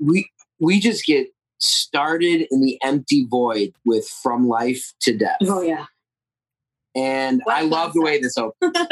[0.00, 0.28] we
[0.58, 1.28] we just get
[1.58, 5.36] started in the empty void with from life to death.
[5.42, 5.84] Oh yeah,
[6.94, 8.76] And What I love the way this opens.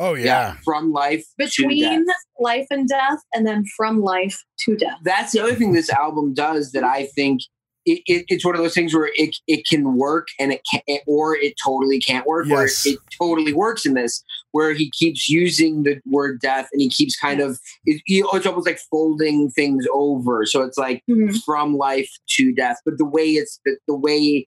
[0.00, 0.54] Oh, yeah.
[0.64, 2.14] From life to between death.
[2.38, 4.98] life and death, and then from life to death.
[5.02, 7.40] That's the other thing this album does that I think
[7.84, 10.82] it, it, it's one of those things where it, it can work and it can
[11.08, 12.86] or it totally can't work Yes.
[12.86, 16.80] or it, it totally works in this where he keeps using the word death and
[16.82, 21.34] he keeps kind of it, it's almost like folding things over so it's like Mhm.
[21.44, 24.46] from life to death but the way it's the, the way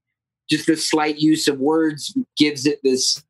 [0.51, 3.23] just the slight use of words gives it this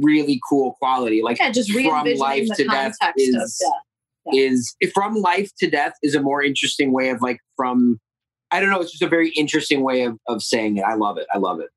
[0.00, 1.82] really cool quality like Yeah, just from
[2.16, 4.34] life the to death is death.
[4.34, 8.00] is from life to death is a more interesting way of like from
[8.50, 10.82] I don't know, it's just a very interesting way of, of saying it.
[10.82, 11.26] I love it.
[11.32, 11.70] I love it.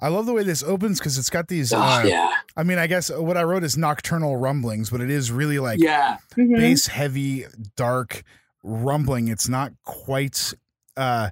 [0.00, 1.72] I love the way this opens because it's got these.
[1.72, 2.30] Oh, Uh, yeah.
[2.56, 5.80] I mean, I guess what I wrote is nocturnal rumblings, but it is really like
[5.80, 6.18] Yeah.
[6.36, 6.56] Mhm.
[6.56, 8.22] bass heavy, dark
[8.62, 9.26] rumbling.
[9.28, 10.54] It's not quite.
[10.96, 11.30] uh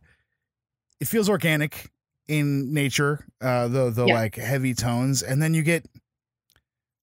[1.00, 1.90] It feels organic
[2.28, 3.26] in nature.
[3.40, 4.14] Uh The the Yeah.
[4.14, 5.86] like heavy tones, and then you get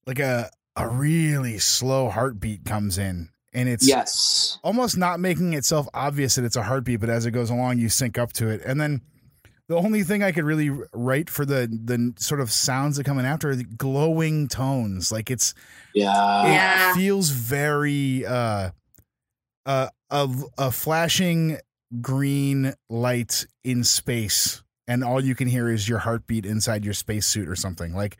[0.06, 4.60] like a a really slow heartbeat comes in, and it's Yes.
[4.64, 7.90] almost not making itself obvious that it's a heartbeat, but as it goes along, you
[7.90, 8.62] sync up to it.
[8.66, 9.02] And then
[9.68, 13.20] the only thing I could really write for the the sort of sounds that come
[13.20, 15.12] in after are the glowing tones.
[15.12, 15.54] Like it's
[15.94, 16.46] Yeah.
[16.48, 16.94] it Yeah.
[16.96, 18.72] feels very uh
[19.66, 21.58] uh a a flashing
[22.02, 24.64] green light in space.
[24.90, 27.94] And all you can hear is your heartbeat inside your spacesuit or something.
[27.96, 28.18] Like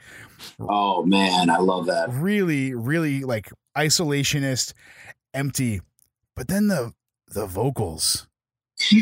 [0.60, 2.10] Oh man, I love that.
[2.12, 4.74] really, really like isolationist,
[5.34, 5.82] empty.
[6.36, 6.94] But then the
[7.28, 8.28] the vocals.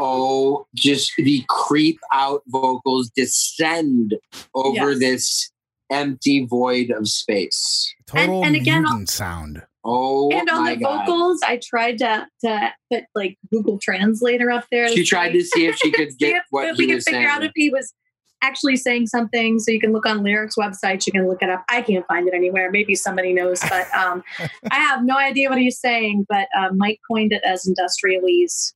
[0.00, 4.14] Oh, just the creep out vocals descend
[4.54, 4.98] over Yes.
[5.00, 5.50] this
[5.90, 7.92] empty void of space.
[8.06, 9.62] Total and again, mutant sound.
[9.90, 11.06] Oh and on my the god.
[11.06, 14.88] vocals, I tried to to put like Google Translator up there.
[14.88, 17.04] She tried to see if she could get if- what if he we could was
[17.04, 17.26] figure saying.
[17.30, 17.94] out if he was
[18.42, 19.58] actually saying something.
[19.58, 21.06] So you can look on lyrics websites.
[21.06, 21.64] You can look it up.
[21.70, 22.70] I can't find it anywhere.
[22.70, 24.22] Maybe somebody knows, but um,
[24.70, 26.26] I have no idea what he's saying.
[26.28, 28.74] But uh, Mike coined it as industrialese.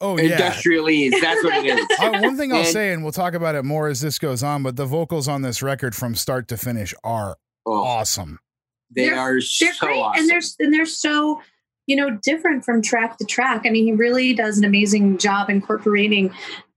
[0.00, 0.36] Oh yeah.
[0.50, 1.12] Industrialese.
[1.20, 1.86] That's what it is.
[2.00, 4.42] Uh, one thing I'll And- say, and we'll talk about it more as this goes
[4.42, 8.38] on, but the vocals on this record from start to finish are Oh, awesome.
[8.94, 10.20] They They're- are They're so great, awesome.
[10.20, 11.40] and they're and they're so
[11.86, 13.62] you know different from track to track.
[13.66, 16.32] I mean, he really does an amazing job incorporating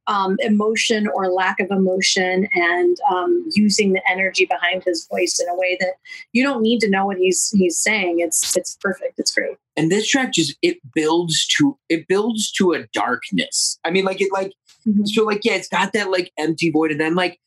[0.09, 5.49] um, emotion or lack of emotion and um, using the energy behind his voice in
[5.49, 5.95] a way that
[6.31, 8.19] you don't need to know what he's he's saying.
[8.21, 9.19] It's it's perfect.
[9.19, 9.57] It's great.
[9.75, 13.79] And this track just it builds to it builds to a darkness.
[13.83, 14.53] I mean, like it like
[14.87, 15.05] Mhm.
[15.07, 17.39] so like yeah, it's got that like empty void, and then like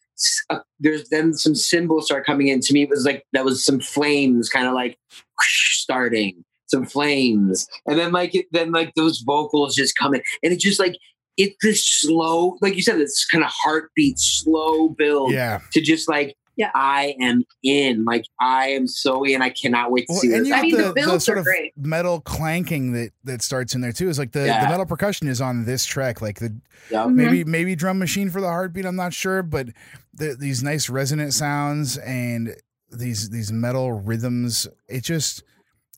[0.50, 2.60] uh, there's then some symbols start coming in.
[2.60, 4.98] To me, it was like that was some flames, kind of like
[5.40, 10.60] starting some flames, and then like it, then like those vocals just coming, and it
[10.60, 10.96] just like
[11.36, 15.60] it's this slow, like you said, this kind of heartbeat, slow build Yeah.
[15.72, 16.34] to just like.
[16.60, 16.70] Yeah.
[16.74, 18.04] I am in.
[18.04, 19.40] Like I am so in.
[19.42, 20.48] I cannot wait to Well, see and this.
[20.48, 21.72] you I mean, the the, the sort of great.
[21.76, 24.08] metal clanking that that starts in there too.
[24.08, 26.20] Is like the, the metal percussion is on this track.
[26.20, 26.54] Like the
[26.90, 27.04] Yeah.
[27.04, 27.14] Mhm.
[27.14, 28.84] maybe maybe drum machine for the heartbeat.
[28.84, 29.68] I'm not sure, but
[30.12, 32.54] the, these nice resonant sounds and
[32.90, 34.68] these these metal rhythms.
[34.88, 35.42] It just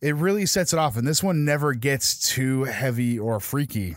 [0.00, 0.96] it really sets it off.
[0.96, 3.96] And this one never gets too heavy or freaky.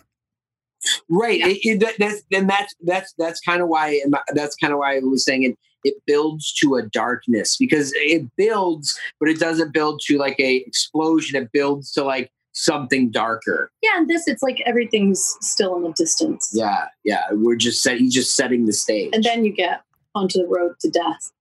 [1.09, 1.39] Right.
[1.39, 1.47] Yeah.
[1.47, 4.01] It, it, that's then that's that's that's kind of why
[4.33, 5.57] that's kind of why I was saying it.
[5.85, 10.57] It builds to a darkness because it builds, but it doesn't build to like a
[10.57, 11.41] explosion.
[11.41, 13.71] It builds to like something darker.
[13.81, 16.49] Yeah, and this it's like everything's still in the distance.
[16.51, 17.25] Yeah, yeah.
[17.31, 17.99] We're just set.
[17.99, 19.11] He's just setting the stage.
[19.13, 19.81] And then you get
[20.15, 21.31] onto the road to death.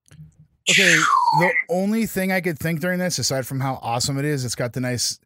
[0.70, 0.96] Okay,
[1.40, 4.54] the only thing I could think during this, aside from how awesome it is, it's
[4.54, 5.18] got the nice.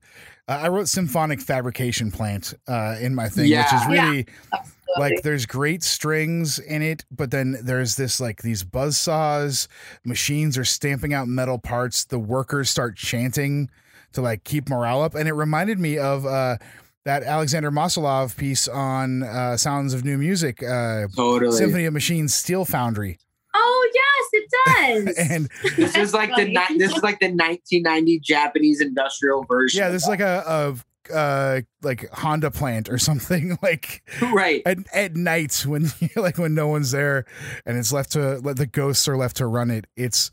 [0.48, 4.77] Uh, I wrote symphonic fabrication plant uh, in my thing, which is really Absolutely.
[4.96, 9.68] Like there's great strings in it, but then there's this like these buzz saws.
[10.04, 12.04] Machines are stamping out metal parts.
[12.04, 13.68] The workers start chanting
[14.12, 16.56] to like keep morale up, and it reminded me of uh,
[17.04, 21.52] that Alexander Mosolov piece on uh, Sounds of New Music, uh, totally.
[21.56, 23.18] Symphony of Machines Steel Foundry,
[23.54, 25.30] oh yes, it does.
[25.30, 29.78] and This is like the ni- this is like the 1990 Japanese industrial version.
[29.80, 30.74] Yeah, this is like a, a
[31.10, 34.62] uh like Honda plant or something like right.
[34.66, 37.24] at, at night when like when no one's there
[37.66, 39.86] and it's left to let the ghosts are left to run it.
[39.96, 40.30] It's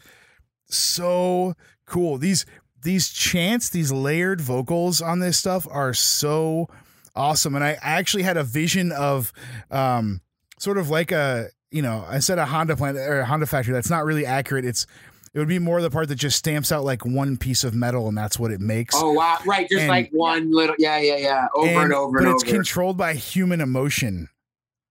[0.67, 2.17] so cool.
[2.17, 2.45] These
[2.83, 6.67] these chants, these layered vocals on this stuff are so
[7.15, 7.55] awesome.
[7.55, 9.33] And I, I actually had a vision of
[9.71, 10.21] um
[10.59, 13.73] sort of like a you know, I said a Honda plant or a Honda factory.
[13.73, 14.63] That's not really accurate.
[14.63, 14.87] It's
[15.35, 18.07] it would be more the part that just stamps out like one piece of metal
[18.07, 18.95] and that's what it makes.
[18.97, 19.37] Oh wow!
[19.45, 20.75] Right, just And- like one little.
[20.79, 21.47] Yeah, yeah, yeah.
[21.53, 22.53] Over and, over but and it's over.
[22.55, 24.29] controlled by human emotion.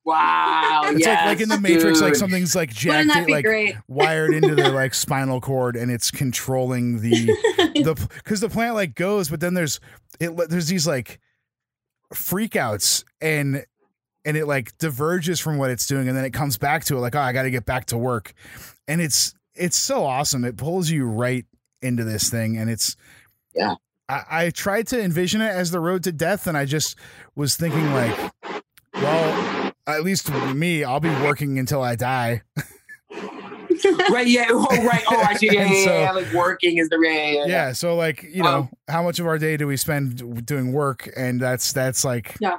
[0.04, 0.82] wow!
[0.84, 3.32] It's like like in the yes, Matrix, like something's like Wouldn't jacked, that in, be
[3.32, 3.74] like great?
[3.88, 7.24] wired into the like spinal cord, and it's controlling the
[7.82, 9.80] the because the plant like goes, but then there's
[10.20, 10.36] it.
[10.50, 11.20] There's these like
[12.12, 13.64] freakouts and
[14.26, 17.00] and it like diverges from what it's doing, and then it comes back to it
[17.00, 18.32] like, oh, I got to get back to work,
[18.88, 20.44] and it's it's so awesome.
[20.44, 21.44] It pulls you right
[21.82, 22.96] into this thing, and it's
[23.54, 23.74] Yeah.
[24.08, 26.96] I, I tried to envision it as the road to death, and I just
[27.34, 28.32] was thinking like,
[28.94, 32.42] well, at least me, I'll be working until I die.
[34.10, 35.02] right, yeah, oh, right.
[35.10, 35.48] Oh, I see.
[35.52, 37.44] Yeah, yeah, so- yeah, Like working is the yeah.
[37.46, 40.72] yeah so like you know Um, how much of our day do we spend doing
[40.72, 42.58] work and that's that's like Yeah.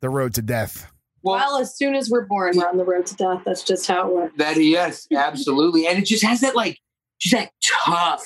[0.00, 0.90] the road to death
[1.24, 3.42] Well, well, as soon as we're born, we're on the road to death.
[3.44, 4.34] That's just how it works.
[4.36, 6.78] that yes, absolutely, and it just has that like
[7.18, 8.24] just that tough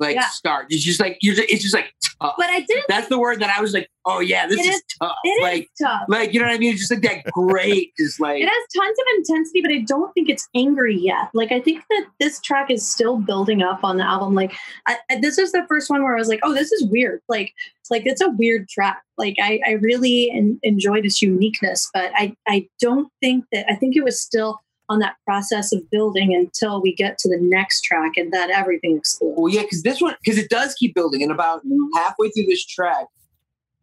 [0.00, 0.28] like Yeah.
[0.28, 0.66] start.
[0.70, 1.34] It's just like you're.
[1.34, 2.34] Just, it's just like tough.
[2.38, 2.84] But I didn't.
[2.88, 5.16] That's the word that I was like, oh yeah, this is, is- tough.
[5.24, 6.02] It is like, tough.
[6.08, 6.72] like you know what I mean?
[6.72, 10.12] It's just like that great, just like It has tons of intensity, but I don't
[10.12, 11.28] think it's angry yet.
[11.34, 14.34] Like I think that this track is still building up on the album.
[14.34, 14.52] Like
[14.86, 17.20] I, I- this is the first one where I was like, "Oh, this is weird."
[17.28, 17.52] Like,
[17.90, 19.02] like it's a weird track.
[19.16, 23.66] Like I, I really en- enjoyed its uniqueness, but I, I don't think that.
[23.70, 27.38] I think it was still on that process of building until we get to the
[27.40, 29.36] next track, and then everything explodes.
[29.38, 31.96] well, yeah, because this one because it does keep building, and about mm-hmm.
[31.96, 33.06] halfway through this track,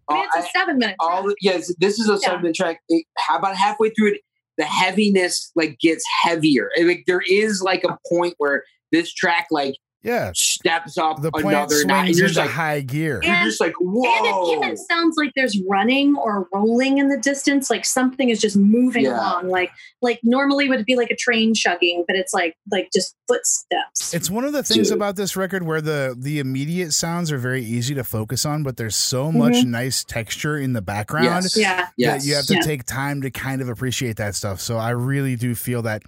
[0.09, 0.95] I mean, it's a seven minute.
[0.99, 2.17] all the, yes, this is a Yeah.
[2.19, 2.81] seven minute track.
[2.89, 4.21] It, how about halfway through it,
[4.57, 6.69] the heaviness like gets heavier.
[6.77, 11.31] And, like there is like a point where this track like yeah steps up the
[11.31, 12.07] plant another notch.
[12.07, 13.41] And swings you're into just like high gear Yeah.
[13.41, 14.09] you're just like whoa.
[14.17, 14.51] And whoa.
[14.53, 18.55] it even sounds like there's running or rolling in the distance, like something is just
[18.55, 19.17] moving Yeah.
[19.17, 19.49] along.
[19.49, 24.13] Like like normally would be like a train chugging, but it's like like just footsteps.
[24.13, 24.97] it's one of the things Dude.
[24.97, 28.77] about this record where the the immediate sounds are very easy to focus on but
[28.77, 29.71] there's so much mm-hmm.
[29.71, 31.57] nice texture in the background Yes.
[31.57, 31.87] yeah.
[31.97, 32.25] yes.
[32.25, 32.61] you have to Yeah.
[32.61, 34.61] take time to kind of appreciate that stuff.
[34.61, 36.03] So I really do feel that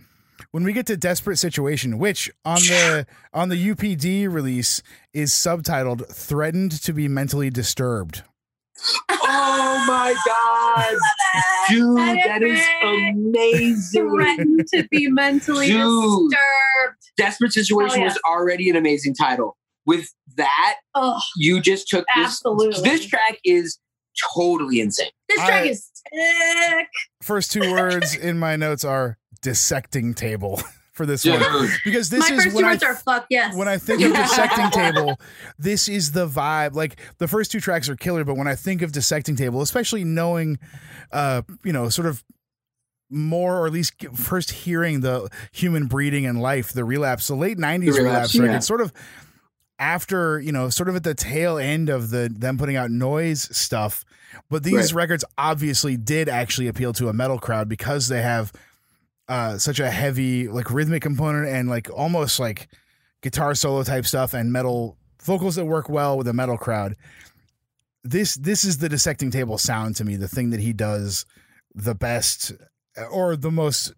[0.58, 4.82] when we get to desperate situation, which on the on the UPD release
[5.14, 8.24] is subtitled "Threatened to be mentally disturbed."
[9.12, 10.96] oh my god,
[11.70, 14.10] dude, I that is amazing.
[14.10, 15.78] Threatened to be mentally Dude.
[16.32, 16.98] disturbed.
[17.18, 18.04] Desperate situation Oh, yeah.
[18.06, 19.58] was already an amazing title.
[19.86, 22.26] With that, Oh, you just took this.
[22.26, 22.82] absolutely.
[22.90, 23.78] This track is
[24.36, 25.12] totally insane.
[25.30, 26.88] This track I- is sick.
[27.22, 30.62] First two words in my notes are dissecting table
[30.94, 33.56] for this Dude, one because this My is first when two I are fuck yes.
[33.56, 35.20] when I think of dissecting table,
[35.60, 36.74] this is the vibe.
[36.76, 40.04] Like the first two tracks are killer, but when I think of dissecting table, especially
[40.04, 40.60] knowing,
[41.12, 42.24] uh, you know, sort of
[43.10, 47.58] more or at least first hearing the human breeding and life, the relapse, the late
[47.58, 48.60] '90s The relapse, relapse, record, yeah.
[48.60, 48.92] sort of
[49.80, 53.48] after you know, sort of at the tail end of the them putting out noise
[53.56, 54.04] stuff.
[54.50, 55.04] But these Right.
[55.04, 58.52] records obviously did actually appeal to a metal crowd because they have
[59.28, 62.68] uh, such a heavy like rhythmic component and like almost like
[63.22, 66.96] guitar solo type stuff and metal vocals that work well with a metal crowd.
[68.04, 71.26] This this is the dissecting table sound to me, the thing that he does
[71.76, 72.54] the best
[73.12, 73.94] or the most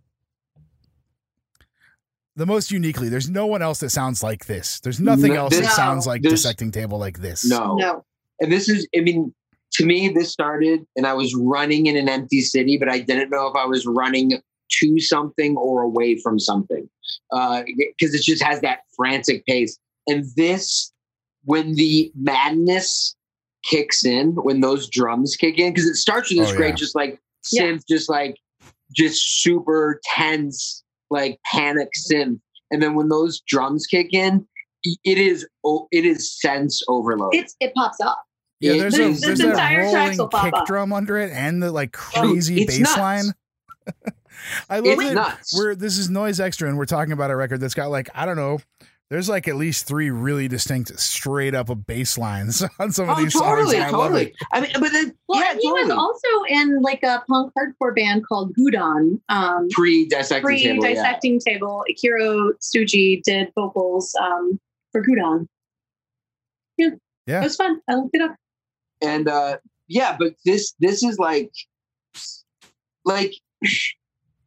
[2.35, 3.09] the most uniquely.
[3.09, 4.79] There's no one else that sounds like this.
[4.79, 7.45] There's nothing No, else that sounds like there's- dissecting table like this.
[7.45, 7.75] No.
[7.75, 8.05] no.
[8.39, 9.33] And this is, I mean,
[9.73, 13.29] to me, this started and I was running in an empty city, but I didn't
[13.29, 14.41] know if I was running
[14.79, 16.89] to something or away from something.
[17.31, 19.77] Uh, because it just has that frantic pace.
[20.07, 20.91] And this,
[21.45, 23.15] when the madness
[23.63, 26.75] kicks in, when those drums kick in, because it starts with this Oh, great, yeah.
[26.75, 27.19] just like
[27.51, 27.63] Yeah.
[27.63, 28.35] synth, just like,
[28.95, 32.39] just super tense, like panic synth.
[32.71, 34.47] And then when those drums kick in,
[35.03, 37.35] it is oh, it is sense overload.
[37.35, 38.23] It's it pops up.
[38.61, 39.83] Yeah, It there's a is- there's This that entire
[40.17, 40.65] rolling kick up.
[40.65, 43.33] drum under it and the like crazy it's bass line.
[44.69, 45.13] I love it's it.
[45.15, 45.57] nuts.
[45.57, 48.25] We're this is noise extra, and we're talking about a record that's got like I
[48.25, 48.59] don't know.
[49.09, 53.17] There's like at least three really distinct, straight up of bass lines on some of
[53.17, 53.43] Oh, these songs.
[53.43, 54.25] totally, and I love totally.
[54.27, 54.35] it.
[54.53, 57.95] I mean, but then Well, yeah, and he was also in like a punk hardcore
[57.95, 59.19] band called Gudon.
[59.29, 60.85] Um, pre dissecting pre table.
[60.85, 60.93] yeah.
[60.93, 61.83] dissecting table.
[61.89, 64.59] Ichiro Tsuji did vocals um,
[64.91, 65.47] for Gudon.
[66.77, 66.89] Yeah.
[67.25, 67.39] Yeah.
[67.41, 67.81] It was fun.
[67.89, 68.35] I looked it up.
[69.01, 71.51] and uh yeah but this this is like
[73.05, 73.33] like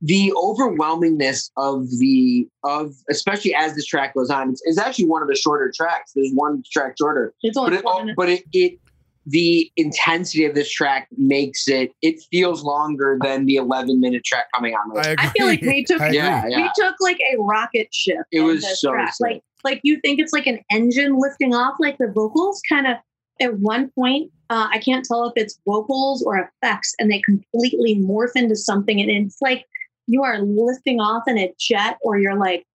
[0.00, 5.22] the overwhelmingness of the of especially as this track goes on it's, it's actually one
[5.22, 8.44] of the shorter tracks there's one track shorter It's but it, four oh, but it,
[8.52, 8.78] it
[9.26, 14.46] the intensity of this track makes it it feels longer than the 11 minute track
[14.52, 15.14] coming on I agree.
[15.18, 16.18] I feel like we took I agree.
[16.18, 18.22] yeah we took like a rocket ship.
[18.32, 19.14] It was so sick.
[19.20, 21.74] like like you think it's like an engine lifting off.
[21.78, 22.96] Like the vocals kind of
[23.40, 27.96] at one point, uh, I can't tell if it's vocals or effects, and they completely
[27.96, 29.64] morph into something, and it's like
[30.06, 32.66] you are lifting off in a jet, or you're like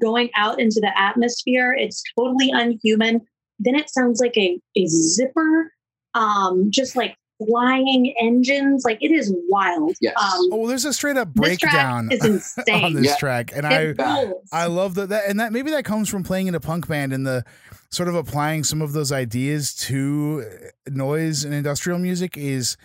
[0.00, 1.74] going out into the atmosphere.
[1.78, 3.20] It's totally unhuman.
[3.58, 5.74] Then it sounds like a a zipper,
[6.14, 8.84] um, just like flying engines.
[8.84, 9.96] Like it is wild.
[10.00, 10.14] Yes.
[10.16, 13.16] Um, Oh, well, there's a straight up this track breakdown is on this Yeah.
[13.16, 14.48] track, and I It rules.
[14.52, 17.12] I love that, that, and that maybe that comes from playing in a punk band
[17.12, 17.44] and the
[17.90, 22.36] sort of applying some of those ideas to uh, noise and industrial music.
[22.36, 22.76] Is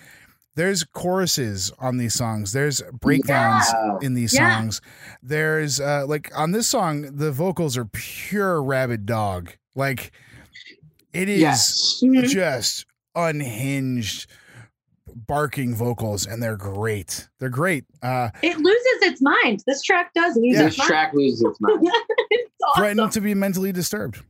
[0.56, 3.98] there's choruses on these songs, there's breakdowns Yeah.
[4.02, 4.58] in these Yeah.
[4.60, 4.82] songs.
[5.24, 9.54] There's uh, like on this song, the vocals are pure rabid dog.
[9.76, 10.12] Like
[11.14, 12.28] it is yes Mhm.
[12.28, 12.86] just
[13.16, 14.28] unhinged
[15.28, 19.62] barking vocals and they're great they're great uh It loses its mind.
[19.68, 20.64] This track does lose Yeah.
[20.64, 20.88] this its mind.
[20.88, 21.80] track loses its mind
[22.30, 22.82] it's awesome.
[22.82, 24.22] threatened to be mentally disturbed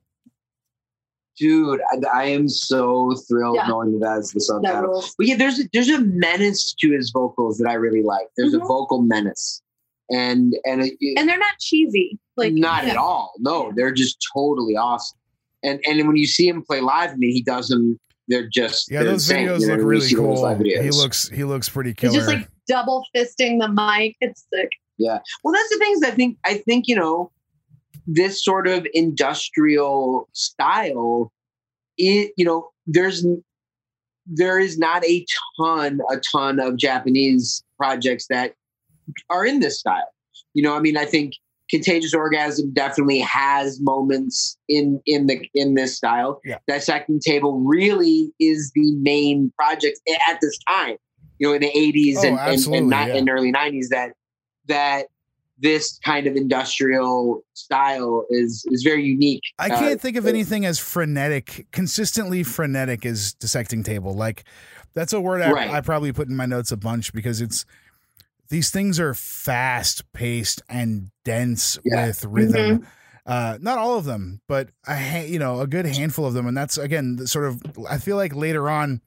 [1.38, 3.68] dude I, I am so thrilled Yeah.
[3.68, 5.04] knowing that that's the subtitle.
[5.18, 8.28] But yeah, there's a, there's a menace to his vocals that I really like.
[8.38, 8.68] There's a Mhm.
[8.68, 9.62] vocal menace,
[10.10, 12.20] and and, it, it- And they're not cheesy.
[12.38, 12.92] Like not yeah.
[12.92, 13.34] at all.
[13.40, 15.18] No, they're just totally awesome.
[15.64, 18.00] And and when you see him play live, I mean, he does them.
[18.32, 20.84] They're just yeah they're those insane, videos you know, look really cool videos.
[20.84, 22.14] he looks he looks pretty killer.
[22.14, 24.16] He's just like double fisting the mic.
[24.22, 24.70] It's sick.
[24.98, 25.20] Yeah.
[25.44, 26.38] Well, that's the things I think.
[26.46, 27.32] I think you know
[28.08, 31.34] this sort of industrial style.
[31.98, 33.26] It you know there's
[34.26, 35.26] there is not a
[35.60, 38.56] ton a ton of Japanese projects that
[39.30, 40.14] are in this style.
[40.54, 41.34] You know, I mean, I think
[41.72, 46.40] Contagious Orgasm definitely has moments in in the in this style.
[46.44, 46.58] Yeah.
[46.68, 50.00] Dissecting Table really is the main project
[50.30, 50.98] at this time.
[51.40, 53.16] You know, in the 80s Oh, and, and, and, ni- yeah.
[53.18, 54.12] and early 90s that
[54.68, 55.08] that
[55.58, 59.42] this kind of industrial style is is very unique.
[59.60, 64.14] I Uh, can't think of anything as frenetic, consistently frenetic as dissecting table.
[64.14, 64.44] Like
[64.94, 65.70] that's a word I, Right.
[65.72, 67.64] I probably put in my notes a bunch because it's
[68.52, 72.06] these things are fast paced and dense Yeah.
[72.08, 72.86] with rhythm.
[73.26, 76.46] Uh, not all of them, but a ha- you know a good handful of them,
[76.48, 79.02] and that's again the sort of I feel like later on.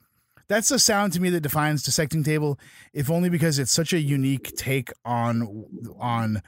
[0.46, 2.58] That's the sound to me that defines dissecting table,
[2.92, 5.64] if only because it's such a unique take on
[5.98, 6.42] on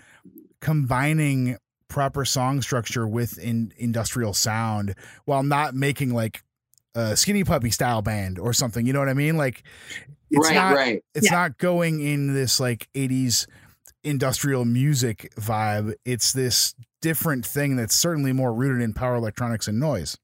[0.61, 1.57] combining
[1.88, 4.94] proper song structure with in industrial sound
[5.24, 6.42] while not making like
[6.94, 8.86] a skinny puppy style band or something.
[8.86, 9.36] You know what I mean?
[9.36, 9.62] Like
[10.37, 11.05] it's right, not right.
[11.14, 11.37] it's Yeah.
[11.37, 13.47] not going in this like 80s
[14.05, 15.95] industrial music vibe.
[16.05, 20.16] It's this different thing that's certainly more rooted in power electronics and noise.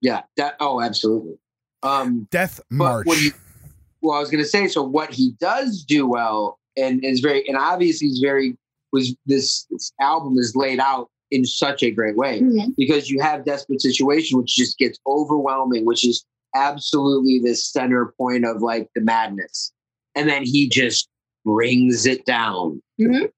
[0.00, 0.22] Yeah.
[0.36, 0.54] That.
[0.60, 1.38] Oh, absolutely.
[1.82, 3.06] Um, Death March.
[3.06, 3.30] what he,
[4.00, 7.46] well, I was going to say, so what he does do well, and is very,
[7.48, 8.56] and obviously he's very
[8.92, 12.74] was this, this album is laid out in such a great way Mhm.
[12.78, 16.24] because you have desperate situation, which just gets overwhelming, which is
[16.58, 19.72] absolutely the center point of like the madness,
[20.14, 21.08] and then he just
[21.44, 23.30] brings it down Mhm.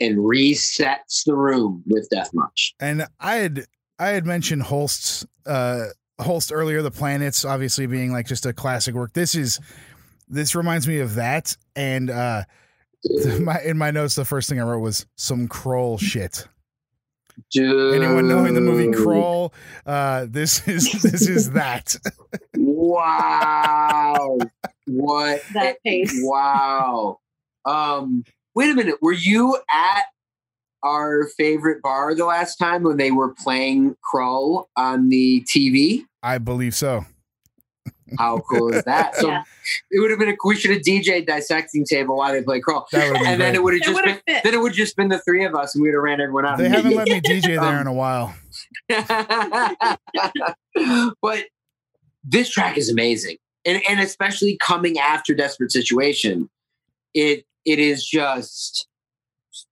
[0.00, 2.74] and resets the room with Death March.
[2.80, 3.64] and I had
[3.98, 5.86] I had mentioned Holst's uh
[6.20, 9.12] Holst earlier, the planets obviously being like just a classic work.
[9.12, 9.60] This is
[10.28, 11.56] this reminds me of that.
[11.76, 12.42] And uh
[13.40, 16.46] my in my notes, the first thing I wrote was some Kroll shit.
[17.52, 17.94] Dude.
[17.94, 19.52] Anyone knowing the movie Crawl?
[19.86, 21.96] uh, this is this is that.
[22.56, 24.38] Wow.
[24.86, 26.18] what That pace.
[26.22, 27.18] Wow.
[27.64, 28.24] Um
[28.54, 28.96] wait a minute.
[29.02, 30.04] Were you at
[30.82, 36.02] our favorite bar the last time when they were playing Crawl on the TV?
[36.22, 37.04] I believe so.
[38.16, 39.16] How cool is that?
[39.16, 39.42] So Yeah.
[39.90, 42.86] it would have been a we should have DJ dissecting table while they play crawl,
[42.92, 43.54] That would And then great.
[43.56, 44.42] it would have just been fit.
[44.44, 46.46] then it would just been the three of us and we would have ran everyone
[46.46, 46.58] out.
[46.58, 48.34] They haven't let me DJ there Um, in a while.
[51.22, 51.44] but
[52.24, 56.48] this track is amazing, and and especially coming after Desperate Situation,
[57.14, 58.86] it it is just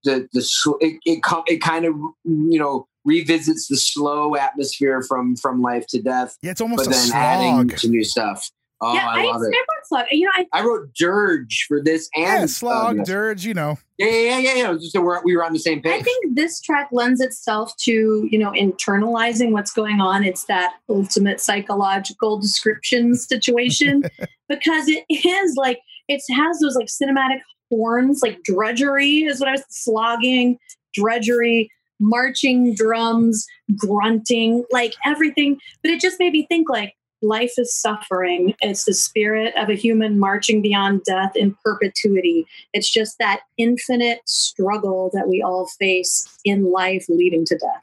[0.05, 0.41] the the
[0.80, 6.03] it it, it kind of you know revisits the slow atmosphere from from life to
[6.03, 7.79] death, Yeah, it's almost but a then adding slog.
[7.79, 8.51] to new stuff.
[8.83, 9.55] Oh, yeah, I I, love it.
[9.55, 10.07] I wrote slug.
[10.11, 13.07] You know, I I wrote dirge for this and Yeah, slog, yes.
[13.07, 13.79] dirge, you know.
[13.97, 14.73] yeah, yeah, yeah, yeah, yeah.
[14.75, 15.99] Just so we're, we were on the same page.
[15.99, 20.25] I think this track lends itself to, you know, internalizing what's going on.
[20.25, 24.03] It's that ultimate psychological description situation
[24.51, 25.79] because it is like
[26.09, 27.41] it has those like cinematic
[27.71, 30.59] horns, like drudgery is what I was slogging,
[30.93, 31.71] drudgery,
[32.01, 35.59] marching drums, grunting, like everything.
[35.83, 38.55] But it just made me think like life is suffering.
[38.61, 42.47] It's the spirit of a human marching beyond death in perpetuity.
[42.73, 47.83] It's just that infinite struggle that we all face in life leading to death.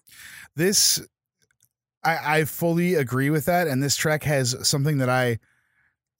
[0.55, 1.01] This
[2.03, 3.67] I, I fully agree with that.
[3.67, 5.39] And this track has something that I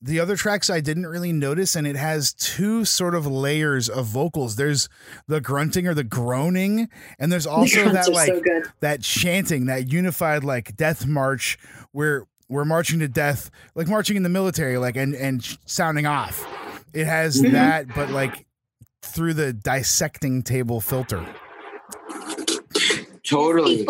[0.04, 4.06] the other tracks I didn't really notice, and it has two sort of layers of
[4.06, 4.58] vocals.
[4.58, 4.89] There's
[5.28, 9.91] the grunting or the groaning, and there's also the that like so that chanting, that
[9.91, 11.58] unified like death march
[11.91, 16.45] where we're marching to death, like marching in the military, like and and sounding off.
[16.93, 17.51] It has Mhm.
[17.54, 18.45] that, but like
[19.01, 21.26] through the dissecting table filter.
[23.24, 23.88] Totally.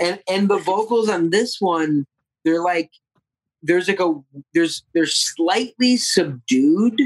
[0.00, 2.04] And and the vocals on this one
[2.44, 2.90] they're like
[3.62, 4.14] there's like a
[4.54, 7.00] there's they're slightly subdued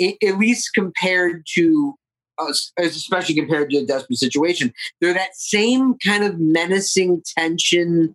[0.00, 1.94] at least compared to
[2.38, 4.72] us especially compared to a desperate situation.
[5.00, 8.14] They're that same kind of menacing tension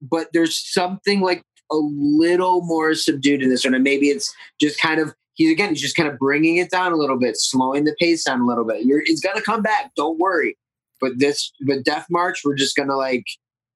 [0.00, 1.42] but there's something like
[1.72, 5.70] a little more subdued in this one and maybe it's just kind of he's again
[5.70, 8.46] he's just kind of bringing it down a little bit slowing the pace down a
[8.46, 8.84] little bit.
[8.84, 10.56] You're, it's gonna come back don't worry.
[11.00, 13.24] But this but death march we're just gonna like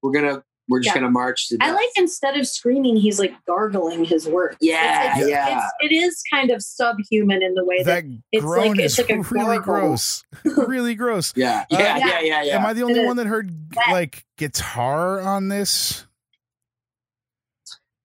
[0.01, 1.01] we're gonna we're just Yeah.
[1.01, 1.69] gonna march to death.
[1.69, 4.57] I like instead of screaming, he's like gargling his words.
[4.61, 5.57] Yeah, it's, it's, yeah.
[5.57, 8.97] It's, it is kind of subhuman in the way that, That it's groan like- it's
[8.97, 9.63] like a really gargle.
[9.89, 10.23] gross.
[10.67, 11.33] really gross.
[11.35, 11.97] yeah Uh, yeah yeah.
[11.97, 13.07] yeah yeah yeah Am I the only It is.
[13.07, 13.53] one that heard
[13.91, 16.05] like guitar on this?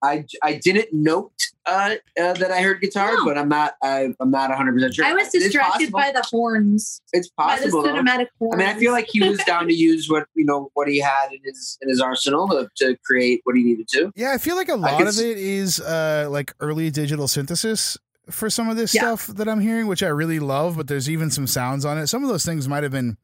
[0.03, 1.33] I I didn't note
[1.67, 3.25] uh, uh that I heard guitar No.
[3.25, 7.03] but I'm not I, I'm not 100 percent sure I was distracted by the horns,
[7.13, 7.83] it's possible.
[7.83, 8.55] by the possible cinematic horns.
[8.55, 10.99] I mean I feel like he was down to use what you know what he
[11.01, 14.39] had in his in his arsenal to, to create what he needed to Yeah, I
[14.39, 17.97] feel like a could lot of it is uh like early digital synthesis
[18.31, 19.01] for some of this Yeah.
[19.17, 22.09] stuff that I'm hearing, which I really love, but there's even some sounds on it.
[22.09, 23.17] Some of those things might have been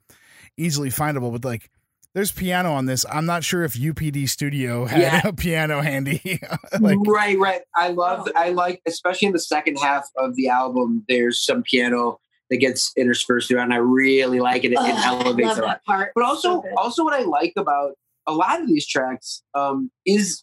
[0.56, 1.70] easily findable, but like
[2.14, 3.04] there's piano on this.
[3.10, 5.20] I'm not sure if UPD Studio had Yeah.
[5.24, 6.40] a piano handy.
[6.80, 11.04] like right right I love I like especially in the second half of the album
[11.08, 12.18] there's some piano
[12.50, 15.62] that gets interspersed throughout and I really like it it, Ugh, it elevates love a
[15.62, 15.84] lot.
[15.84, 16.12] part.
[16.14, 17.92] But also, So also what I like about
[18.26, 20.42] a lot of these tracks um, is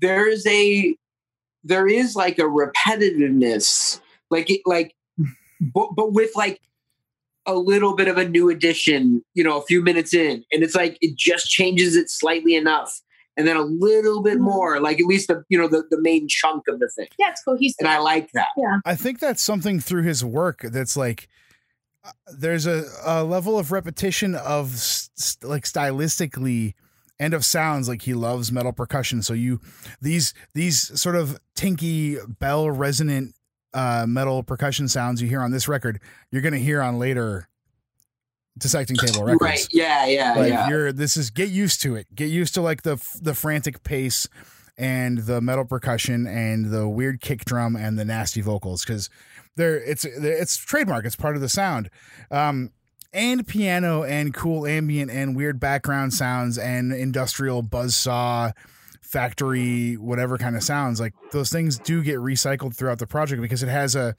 [0.00, 0.94] there is a
[1.64, 4.94] there is like a repetitiveness, like it, like,
[5.74, 6.60] but, but with like
[7.46, 10.74] a little bit of a new addition, you know, a few minutes in, and it's
[10.74, 13.00] like it just changes it slightly enough,
[13.36, 14.42] and then a little bit Mhm.
[14.42, 17.30] more, like at least the you know the the main chunk of the thing, yeah,
[17.30, 17.76] it's cohesive.
[17.80, 18.48] and I like that.
[18.56, 21.28] Yeah, I think that's something through his work that's like
[22.04, 26.74] uh, there's a, a level of repetition of st- like stylistically
[27.18, 29.58] and of sounds like he loves metal percussion so you
[30.02, 33.34] these these sort of tinky bell resonant
[33.74, 36.00] uh metal percussion sounds you hear on this record
[36.30, 37.48] you're gonna hear on later
[38.58, 39.68] dissecting table records Right.
[39.70, 40.06] Yeah.
[40.06, 40.34] Yeah.
[40.34, 40.68] like yeah.
[40.68, 44.28] you're this is get used to it get used to like the the frantic pace
[44.78, 49.10] and the metal percussion and the weird kick drum and the nasty vocals because
[49.56, 51.90] they're it's it's trademark it's part of the sound
[52.30, 52.70] um
[53.12, 58.52] and piano and cool ambient and weird background sounds and industrial buzzsaw
[59.06, 63.62] factory whatever kind of sounds like those things do get recycled throughout the project because
[63.62, 64.14] it has a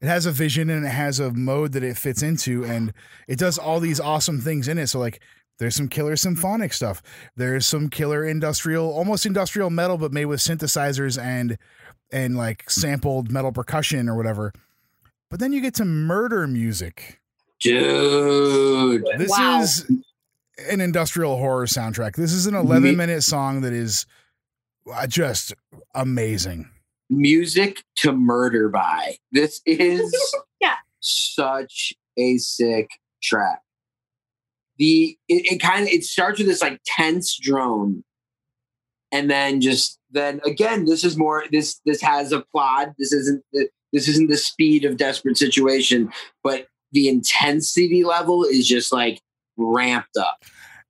[0.00, 2.92] it has a vision and it has a mode that it fits into and
[3.28, 5.20] it does all these awesome things in it so like
[5.58, 7.02] there's some killer symphonic stuff
[7.36, 11.58] there's some killer industrial almost industrial metal but made with synthesizers and
[12.12, 14.52] and like sampled metal percussion or whatever
[15.28, 17.20] but then you get to murder music
[17.62, 19.04] Dude.
[19.18, 19.60] this Wow.
[19.62, 19.86] is
[20.70, 24.06] an industrial horror soundtrack this is an 11 Me- minute song that is
[24.92, 25.52] uh, just
[25.94, 26.70] amazing
[27.08, 29.16] music to murder by.
[29.32, 30.12] This is
[30.60, 30.74] Yeah.
[31.00, 32.88] such a sick
[33.22, 33.60] track.
[34.78, 38.02] The it, it kind of it starts with this like tense drone,
[39.12, 42.88] and then just then again, this is more this this has a plot.
[42.98, 48.66] This isn't the this isn't the speed of desperate situation, but the intensity level is
[48.66, 49.20] just like
[49.56, 50.42] ramped up.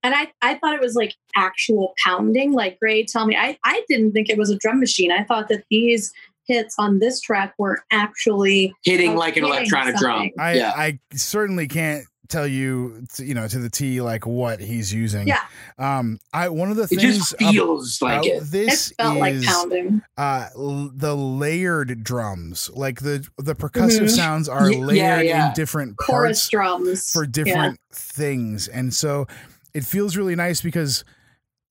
[0.02, 2.52] And I, I thought it was like actual pounding.
[2.52, 5.10] Like Gray, tell me, I, I didn't think it was a drum machine.
[5.10, 6.12] I thought that these
[6.46, 10.30] hits on this track were actually Hitting Like like an hitting electronic drum.
[10.38, 10.72] I yeah.
[10.76, 15.26] I certainly can't tell you to, you know to the T like what he's using.
[15.28, 15.40] Yeah.
[15.78, 18.42] Um I one of the It things just feels about like it.
[18.50, 20.02] this it felt like pounding.
[20.16, 22.70] uh l- the layered drums.
[22.74, 24.10] Like the the percussive Mhm.
[24.10, 25.48] sounds are Y- yeah, layered yeah.
[25.48, 27.30] in different Chorus parts drums for Yeah.
[27.30, 28.68] different things.
[28.68, 29.26] And so
[29.74, 31.04] it feels really nice because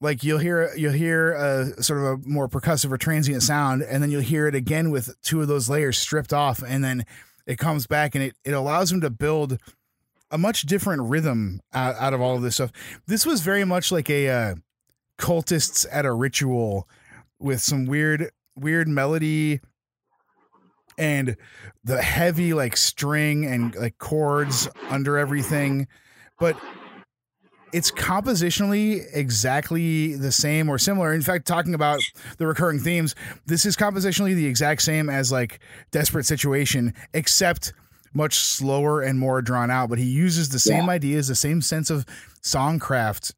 [0.02, 4.04] like you'll hear you'll hear a sort of a more percussive or transient sound and
[4.04, 7.06] then you'll hear it again with two of those layers stripped off and then
[7.48, 9.58] it comes back and it, it allows him to build
[10.32, 12.72] a much different rhythm out, out of all of this stuff.
[13.08, 14.56] This was very much like a uh,
[15.18, 16.88] cultists at a ritual
[17.40, 19.60] with some weird weird melody
[20.98, 21.36] and
[21.84, 25.88] the heavy like string and like chords under everything
[26.40, 26.58] but
[27.74, 31.14] it's compositionally exactly the same or similar.
[31.14, 32.00] In fact talking about
[32.38, 33.16] the recurring themes
[33.46, 35.60] this is compositionally the exact same as like
[35.92, 37.74] desperate situation except
[38.16, 40.92] much slower and more drawn out but he uses the same Yeah.
[40.92, 42.06] ideas the same sense of
[42.42, 43.34] songcraft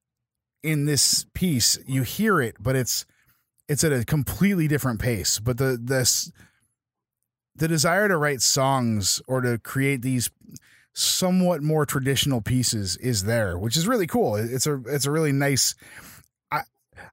[0.64, 3.06] in this piece you hear it but it's
[3.68, 6.32] it's at a completely different pace but the this
[7.56, 10.30] the desire to write songs or to create these
[10.94, 14.36] somewhat more traditional pieces is there, which is really cool.
[14.36, 15.74] It's a it's a really nice.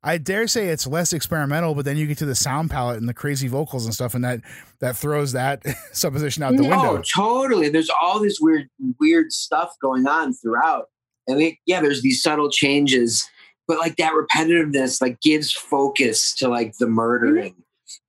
[0.02, 2.98] I I dare say it's less experimental, but then you get to the sound palette
[2.98, 4.40] and the crazy vocals and stuff, and that
[4.78, 6.68] that throws that supposition out the No.
[6.68, 6.98] window.
[6.98, 7.68] Oh, totally.
[7.68, 8.68] There's all this weird,
[9.00, 10.84] weird stuff going on throughout,
[11.26, 13.28] and they, yeah, there's these subtle changes,
[13.66, 16.94] but like that repetitiveness, like gives focus to like the mm-hmm.
[16.94, 17.54] murdering,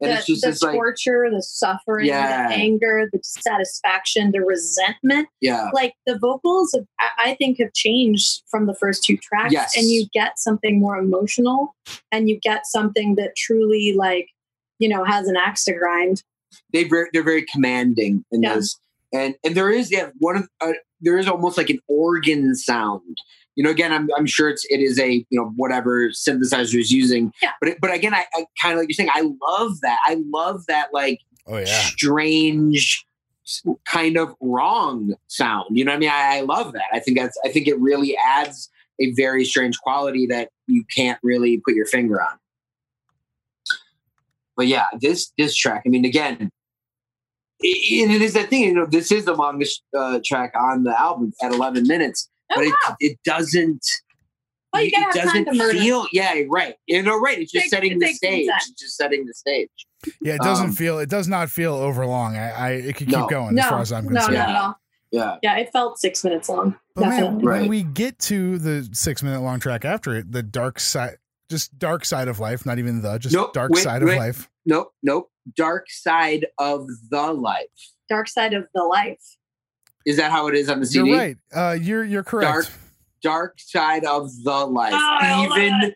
[0.01, 2.47] and the, it's just the it's like, torture, the suffering, Yeah.
[2.49, 5.27] the anger, the dissatisfaction, the resentment.
[5.41, 6.85] yeah, Like the vocals, have,
[7.17, 9.75] I, think, have changed from the first two tracks, Yes.
[9.77, 11.75] and you get something more emotional,
[12.11, 14.29] and you get something that truly, like,
[14.79, 16.23] you know, has an axe to grind.
[16.71, 18.55] they very, they're very commanding in Yeah.
[18.55, 18.77] this,
[19.13, 23.17] and and there is yeah one of uh, there is almost like an organ sound.
[23.55, 26.91] You know, again, I'm, I'm sure it's it is a you know whatever synthesizer is
[26.91, 27.51] using, Yeah.
[27.59, 29.97] but it, but again, I, I kind of like you're saying, I love that.
[30.05, 33.05] I love that like Oh yeah, strange
[33.85, 35.77] kind of wrong sound.
[35.77, 36.09] You know what i mean?
[36.09, 36.85] I, I love that.
[36.91, 41.19] I think that's i think it really adds a very strange quality that you can't
[41.21, 42.37] really put your finger on.
[44.57, 46.49] But yeah this this track i mean again
[47.59, 50.99] it, it is that thing you know this is the longest uh, track on the
[50.99, 52.95] album at 11 minutes Oh, but it, wow.
[52.99, 53.85] it doesn't
[54.73, 55.79] Well, you it gotta have doesn't to murder.
[55.79, 58.95] feel yeah right you know right it's just Takes- setting it the stage it's just
[58.97, 59.69] setting the stage
[60.21, 60.35] yeah.
[60.35, 60.99] It doesn't Um, feel.
[60.99, 62.37] It does not feel overlong.
[62.37, 63.25] I, I it could keep No.
[63.27, 64.35] going no, as far as I'm concerned.
[64.35, 64.75] not at all.
[65.09, 66.77] yeah Yeah, it felt six minutes long.
[66.93, 67.35] But man, Definitely.
[67.43, 67.69] when Right.
[67.69, 71.17] we get to the six minute long track after it, the dark side,
[71.49, 74.13] just dark side of life, not even the, just Nope, dark wait, side wait.
[74.13, 74.47] of life.
[74.67, 77.65] nope nope dark side of the life
[78.07, 79.37] Dark side of the life.
[80.05, 81.09] Is that how it is on the CD?
[81.09, 81.37] You're right.
[81.53, 82.51] Uh, you're you're correct.
[82.51, 82.65] Dark
[83.21, 84.93] Dark side of the life.
[84.95, 85.93] Oh, Even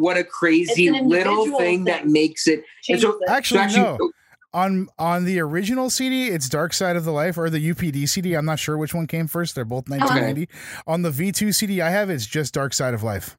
[0.00, 1.04] what a crazy little
[1.44, 2.58] individual thing, that makes it.
[2.58, 4.10] And Changes so- Actually, so no.
[4.54, 8.34] On on the original CD, it's Dark Side of the Life or the UPD CD.
[8.34, 9.54] I'm not sure which one came first.
[9.54, 10.48] They're both 1990.
[10.86, 13.36] On the V2 CD I have, it's just Dark Side of Life.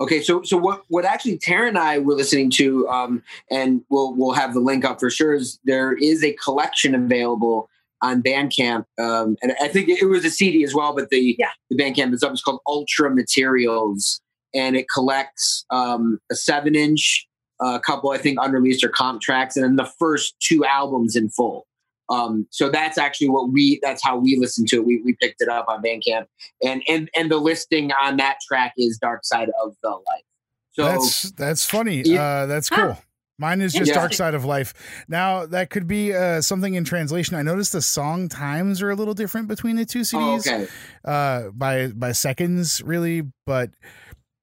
[0.00, 4.14] Okay, so so what what actually Tara and I were listening to, um, and we'll
[4.14, 5.34] we'll have the link up for sure.
[5.34, 7.70] Is there is a collection available
[8.04, 11.50] on Bandcamp, um, and I think it was a CD as well, but the Yeah.
[11.70, 12.32] the Bandcamp is up.
[12.32, 14.20] It's called Ultra Materials,
[14.54, 17.26] and it collects um, a seven inch,
[17.60, 21.28] a couple I think unreleased or comp tracks, and then the first two albums in
[21.30, 21.66] full.
[22.10, 24.84] Um, so that's actually what we that's how we listened to it.
[24.84, 26.26] We, we picked it up on Bandcamp
[26.62, 30.24] and and and the listing on that track is Dark Side of the Life.
[30.72, 32.02] So that's that's funny.
[32.04, 32.22] Yeah.
[32.22, 32.96] Uh, that's Huh.
[33.38, 33.94] Mine is just Yeah.
[33.94, 34.74] Dark Side of Life.
[35.08, 37.36] Now that could be uh, something in translation.
[37.36, 40.68] I noticed the song times are a little different between the two CDs okay,
[41.04, 43.22] uh, by by seconds, really.
[43.46, 43.70] But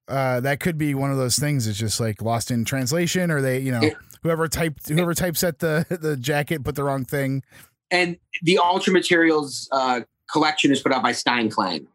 [0.08, 1.68] uh, that could be one of those things.
[1.68, 3.94] It's just like lost in translation, or they, you know, Yeah.
[4.24, 7.44] whoever typed whoever typeset the the jacket put the wrong thing.
[7.92, 11.88] and the Ultra Materials uh, collection is put out by Steinklang,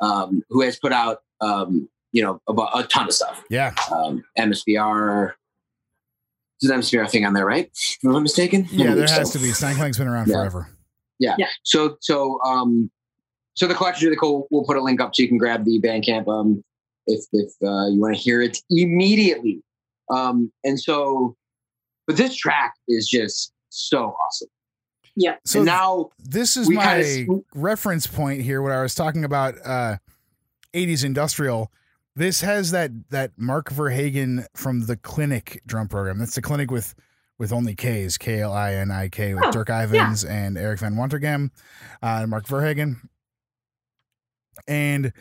[0.00, 3.42] um, who has put out um, you know about a ton of stuff.
[3.50, 5.32] Yeah, Um, MSBR.
[6.64, 7.70] There's an MSBR thing on there, right?
[7.72, 8.66] If I'm not mistaken.
[8.70, 8.94] I yeah.
[8.94, 9.38] There has so.
[9.38, 9.50] to be.
[9.50, 10.68] Steinklang's been around forever.
[11.18, 11.36] Yeah.
[11.36, 11.48] forever.
[11.62, 12.90] So so um
[13.54, 14.46] so the collection really cool.
[14.50, 16.64] We'll put a link up so you can grab the Bandcamp um
[17.06, 19.62] if if uh, you want to hear it immediately.
[20.10, 21.36] Um and so
[22.06, 24.48] but this track is just so awesome.
[25.16, 25.36] Yeah.
[25.44, 29.54] So and now this is my kinda- reference point here when I was talking about
[29.64, 29.96] uh
[30.72, 31.70] 80s industrial.
[32.16, 36.18] This has that that Marc Verhaeghen from the Klinik drum program.
[36.18, 36.94] That's the Klinik with
[37.38, 40.78] with only K's, K L I N I K, with Oh, Dirk Ivens and Eric
[40.80, 41.50] Van Wonterghem,
[42.02, 42.96] uh, and Marc Verhaeghen.
[44.68, 45.12] And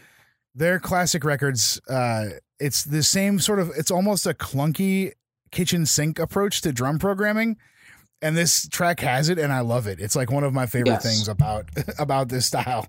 [0.53, 2.25] their classic records, uh,
[2.59, 5.13] it's the same sort of, it's almost a clunky
[5.51, 7.57] kitchen sink approach to drum programming.
[8.21, 9.99] And this track has it, and I love it.
[9.99, 11.03] It's like one of my favorite Yes.
[11.03, 11.65] things about
[11.99, 12.87] about this style.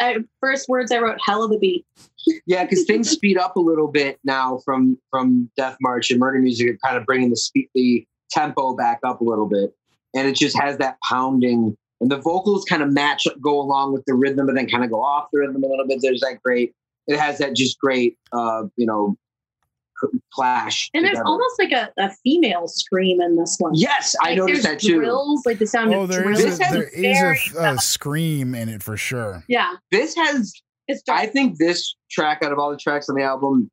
[0.00, 1.84] I, first words I wrote, hell of a beat.
[2.46, 6.38] yeah, because things speed up a little bit now from from Death March and Murder
[6.38, 9.74] Music, are kind of bringing the speed the tempo back up a little bit,
[10.14, 14.04] and it just has that pounding, and the vocals kind of match go along with
[14.06, 15.98] the rhythm, but then kind of go off the rhythm a little bit.
[16.02, 16.74] There's that great.
[17.06, 19.16] It has that just great, uh, you know,
[20.32, 20.90] clash.
[20.94, 23.72] And there's almost like a, a female scream in this one.
[23.74, 24.96] yes, I Like, noticed that too.
[24.98, 26.40] Drills, like the sound Oh, of there drills.
[26.40, 29.44] is a, there is a, a scream in it for sure.
[29.48, 30.52] yeah, This has
[30.88, 31.02] it's.
[31.08, 33.70] I think this track, out of all the tracks on the album,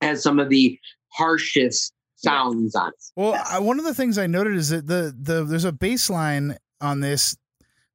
[0.00, 0.78] has some of the
[1.12, 2.94] harshest sounds on it.
[3.16, 6.10] Well, I, one of the things I noted is that the the there's a bass
[6.10, 7.36] line on this.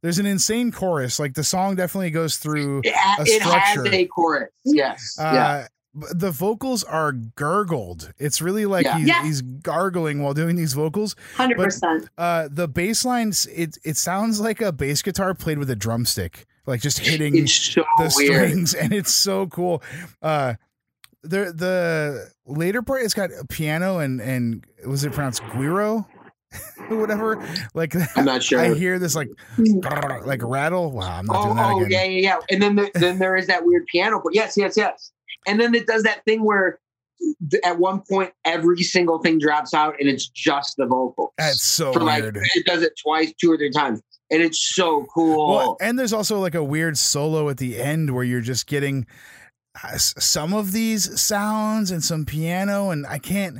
[0.01, 1.19] There's an insane chorus.
[1.19, 2.81] Like the song definitely goes through.
[2.85, 4.49] It, ha- A it has a chorus.
[4.63, 5.17] Yes.
[5.19, 5.67] Uh, yeah.
[5.93, 8.13] The vocals are gurgled.
[8.19, 8.97] It's really like Yeah.
[8.99, 9.23] he's, Yeah.
[9.23, 11.15] he's gargling while doing these vocals.
[11.35, 12.09] hundred percent.
[12.17, 16.45] Uh, the bass lines, it it sounds like a bass guitar played with a drumstick,
[16.67, 18.35] like just hitting so the weird.
[18.49, 19.81] strings, and it's so cool.
[20.21, 20.53] Uh,
[21.23, 26.05] the the later part, it's got a piano and and was it pronounced guiro,
[26.89, 27.43] whatever?
[27.73, 28.59] Like I'm not sure.
[28.59, 29.29] I hear this like
[30.23, 30.91] like rattle.
[30.91, 32.11] Wow, I'm not oh, doing that oh again.
[32.11, 32.39] yeah, yeah, yeah.
[32.51, 34.21] And then the, then there is that weird piano.
[34.23, 35.11] But yes, yes, yes.
[35.47, 36.79] And then it does that thing where
[37.65, 41.31] at one point every single thing drops out and it's just the vocals.
[41.37, 42.37] That's so For like weird.
[42.55, 45.55] it does it twice, two or three times, and it's so cool.
[45.55, 49.05] Well, and there's also like a weird solo at the end where you're just getting
[49.83, 53.59] uh, some of these sounds and some piano, and I can't,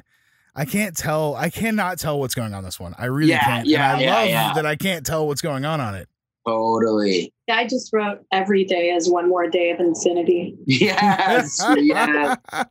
[0.56, 2.96] I can't tell, I cannot tell what's going on this one.
[2.98, 3.68] I really Yeah, can't.
[3.68, 4.54] yeah, and I yeah, love yeah.
[4.56, 6.08] that I can't tell what's going on on it.
[6.48, 7.34] Totally.
[7.50, 10.56] I just wrote every day as one more day of infinity.
[10.66, 12.38] Yes, yes,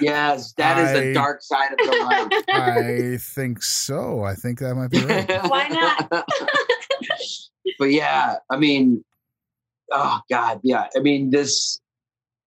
[0.00, 0.52] yes.
[0.54, 2.44] That is I- the dark side of the light.
[2.48, 4.22] I think so.
[4.22, 5.28] I think that might be right.
[5.48, 6.08] Why not?
[7.78, 9.04] but yeah, I mean,
[9.92, 10.86] oh god, yeah.
[10.96, 11.80] I mean, this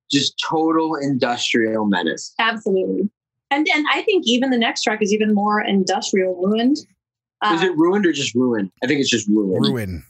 [0.10, 2.34] just total industrial menace.
[2.40, 3.10] Absolutely.
[3.52, 6.78] And and I think even the next track is even more industrial ruined.
[7.42, 8.72] Uh, Is it ruined or just ruined?
[8.84, 9.66] I think it's just ruined.
[9.66, 10.04] Ruin.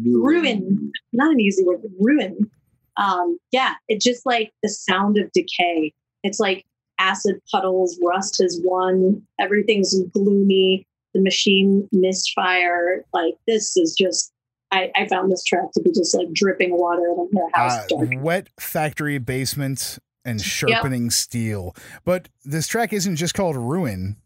[0.00, 0.92] Ruin?
[1.12, 1.82] Not an easy word.
[1.82, 2.50] but Ruin.
[2.96, 5.92] Um, yeah, it's just like the sound of decay.
[6.22, 6.64] It's like
[6.98, 9.22] acid puddles, rust has won.
[9.40, 10.86] Everything's gloomy.
[11.14, 13.04] The machine misfire.
[13.12, 14.32] Like this is just.
[14.70, 17.92] I, I found this track to be just like dripping water in their house.
[17.92, 21.76] Uh, wet factory basement and sharpening steel.
[22.04, 24.16] But this track isn't just called Ruin.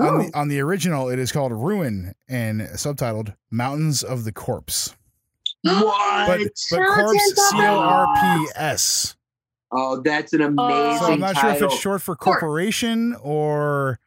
[0.00, 4.32] On, Oh, the, on the original, it is called Ruin and subtitled Mountains of the
[4.32, 4.94] Corpse.
[5.62, 6.26] What?
[6.26, 6.40] But
[6.70, 9.14] but corpse of C O R P S.
[9.72, 10.98] oh, that's an amazing.
[11.06, 13.98] So I'm not sure if it's short for corporation or.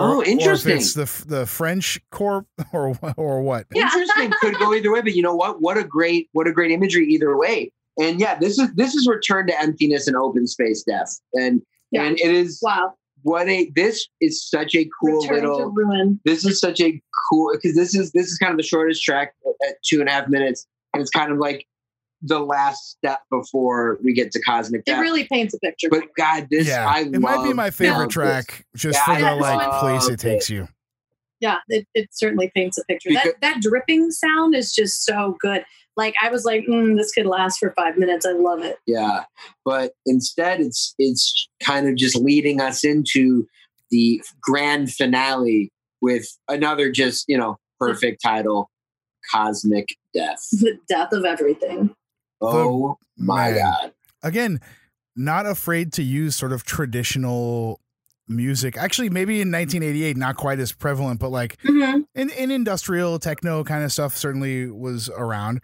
[0.00, 0.72] Oh, interesting.
[0.72, 3.66] Or if it's the the French corp or or what?
[3.74, 3.84] Yeah.
[3.84, 4.32] Interesting.
[4.40, 5.60] Could go either way, but you know what?
[5.62, 7.72] What a great, what a great imagery either way.
[7.98, 12.02] and yeah, this is this is return to emptiness and open space death, and Yeah.
[12.04, 12.94] and it is Wow.
[13.22, 16.18] What a this is such a cool Return little.
[16.24, 17.00] This is such a
[17.30, 19.34] cool because this is this is kind of the shortest track
[19.68, 21.66] at two and a half minutes, and it's kind of like
[22.22, 25.88] the last step before we get to cosmic It really paints a picture.
[25.88, 28.14] but God, this yeah, I it might be my favorite love this.
[28.14, 30.18] track just Yeah, for the like place it it.
[30.20, 30.66] takes you.
[31.40, 33.10] yeah, it, it certainly paints a picture.
[33.10, 35.64] Because- that that dripping sound is just so good.
[35.98, 38.24] Like I was like, mm, this could last for five minutes.
[38.24, 38.78] I love it.
[38.86, 39.24] Yeah,
[39.64, 43.46] but instead, it's it's kind of just leading us into
[43.90, 45.70] the grand finale
[46.00, 48.70] with another just you know perfect title,
[49.32, 50.38] Cosmic Death.
[50.52, 51.90] The death of everything.
[52.40, 53.58] Oh my Man.
[53.58, 53.92] God!
[54.22, 54.60] Again,
[55.16, 57.80] not afraid to use sort of traditional
[58.28, 58.76] music.
[58.76, 62.04] Actually, maybe in 1988, not quite as prevalent, but like Mhm.
[62.14, 65.60] in, in industrial techno kind of stuff certainly was around.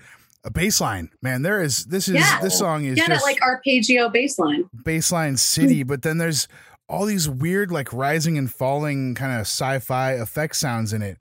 [0.46, 1.42] A bass line, man.
[1.42, 2.40] There is this is Yeah.
[2.42, 4.64] this song is Yeah, that just like arpeggio bass line.
[4.84, 6.48] baseline city, but then there's
[6.86, 11.16] all these weird like rising and falling kind of sci-fi effect sounds in it.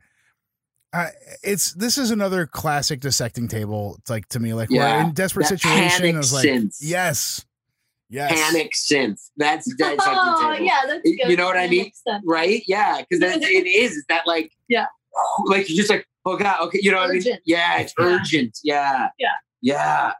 [0.91, 1.07] Uh,
[1.41, 3.95] it's this is another classic dissecting table.
[3.99, 5.89] It's like to me, like we're in desperate that situation.
[6.01, 6.75] panic I was like, synth.
[6.81, 7.45] yes,
[8.09, 9.19] yes, Panic synth.
[9.37, 10.65] That's dissecting Oh, table.
[10.65, 11.31] yeah, that's You- good.
[11.31, 11.83] you know what I mean?
[11.83, 12.23] makes sense.
[12.27, 12.61] Right?
[12.67, 13.95] Yeah, because it is.
[13.97, 14.87] It's that like Yeah.
[15.45, 17.23] like you're just like oh god, okay, you know what I mean?
[17.45, 18.05] Yeah, it's Yeah.
[18.05, 18.59] urgent.
[18.63, 19.27] Yeah, Yeah.
[19.61, 20.13] yeah.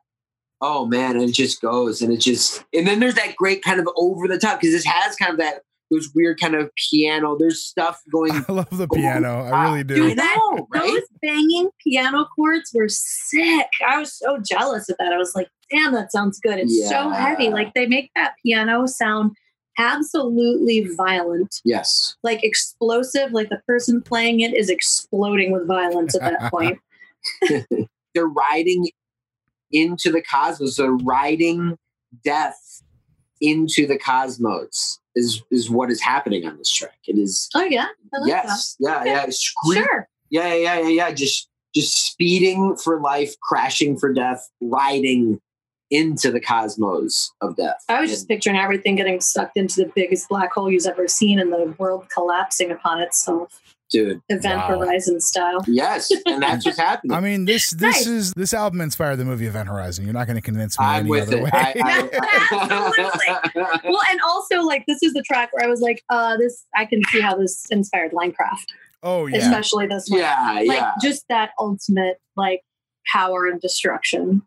[0.62, 3.80] Oh man, and it just goes, and it just, and then there's that great kind
[3.82, 7.36] of over the top because this has kind of that those weird kind of piano.
[7.38, 8.32] There's stuff going.
[8.48, 9.44] I love the piano.
[9.44, 9.96] I really do.
[9.96, 10.82] Dude, I know, right?
[10.88, 13.68] Those banging piano chords were sick.
[13.88, 15.12] I was so jealous of that.
[15.14, 16.58] I was like, damn, that sounds good.
[16.60, 17.50] It's so heavy.
[17.50, 19.36] Like they make that piano sound
[19.78, 22.16] absolutely violent, yes.
[22.24, 23.32] like explosive.
[23.32, 26.80] Like the person playing it is exploding with violence at that point.
[28.14, 28.90] they're riding
[29.72, 30.78] into the cosmos.
[30.78, 31.78] They're riding
[32.24, 32.82] death
[33.42, 35.00] into the cosmos.
[35.16, 36.98] Is is what is happening on this track.
[37.08, 39.10] It is Oh yeah, like yes, yeah, Okay.
[39.12, 39.26] yeah.
[39.30, 40.08] Scream, Sure.
[40.32, 41.12] yeah, yeah, yeah, yeah.
[41.12, 45.40] Just just speeding for life, crashing for death, riding
[45.94, 47.84] into the cosmos of death.
[47.88, 51.40] I was just picturing everything getting sucked into the biggest black hole you've ever seen,
[51.40, 54.22] and the world collapsing upon itself, dude.
[54.30, 54.80] Event Wow.
[54.80, 55.64] Horizon style.
[55.68, 57.16] Yes, and that's what's happening.
[57.16, 58.08] I mean, this this Nice.
[58.08, 60.04] is this album inspired the movie Event Horizon.
[60.06, 61.44] You're not going to convince me I'm any with other it.
[61.44, 61.50] way.
[61.54, 66.38] I, I, Well, and also like this is the track where I was like, uh,
[66.38, 68.66] this I can see how this inspired Minecraft,
[69.04, 70.20] oh yeah, especially this one.
[70.20, 70.92] yeah, Like yeah.
[71.02, 72.62] just that ultimate like
[73.12, 74.42] power and destruction.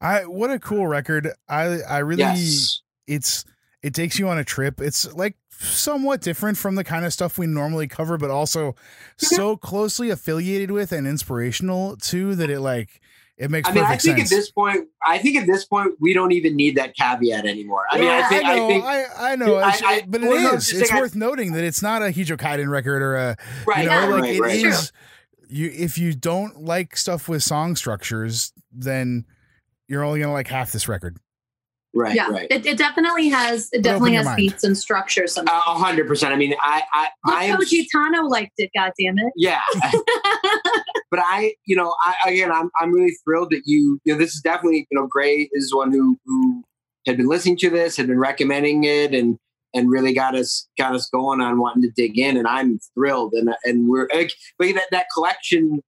[0.00, 1.28] I what a cool record.
[1.48, 2.82] I I really Yes.
[3.06, 3.44] it's
[3.82, 4.80] it takes you on a trip.
[4.80, 8.74] It's like somewhat different from the kind of stuff we normally cover, but also
[9.16, 13.00] so closely affiliated with and inspirational too that it like
[13.36, 14.32] it makes I mean, I think sense.
[14.32, 17.84] at this point, I think at this point, we don't even need that caveat anymore.
[17.88, 20.28] I mean, I think, I I, know, think, I, I know, I- I- but it
[20.54, 20.72] is.
[20.72, 23.92] It's I- worth noting that it's not a Hijokaidan record or a right, you know,
[24.00, 24.64] Yeah, like right, it right.
[24.66, 24.92] is-
[25.48, 29.24] You if you don't like stuff with song structures, then
[29.88, 31.18] you're only gonna like half this record.
[31.94, 32.46] right, yeah, right.
[32.50, 33.68] it, it definitely has.
[33.72, 35.26] It But definitely has beats and structure.
[35.26, 35.46] Some.
[35.48, 36.32] A hundred percent.
[36.32, 37.50] I mean, I, I, I Look am.
[38.02, 38.70] how Gitano liked it.
[38.76, 39.32] God damn it.
[39.36, 39.60] Yeah,
[41.10, 44.34] but I, you know, I again, I'm, I'm really thrilled that you, you know, this
[44.34, 46.62] is definitely, you know, Gray is one who, who
[47.06, 49.38] had been listening to this, had been recommending it, and
[49.74, 53.32] and really got us, got us going on wanting to dig in, and I'm thrilled,
[53.34, 55.80] and and we're like, but that that collection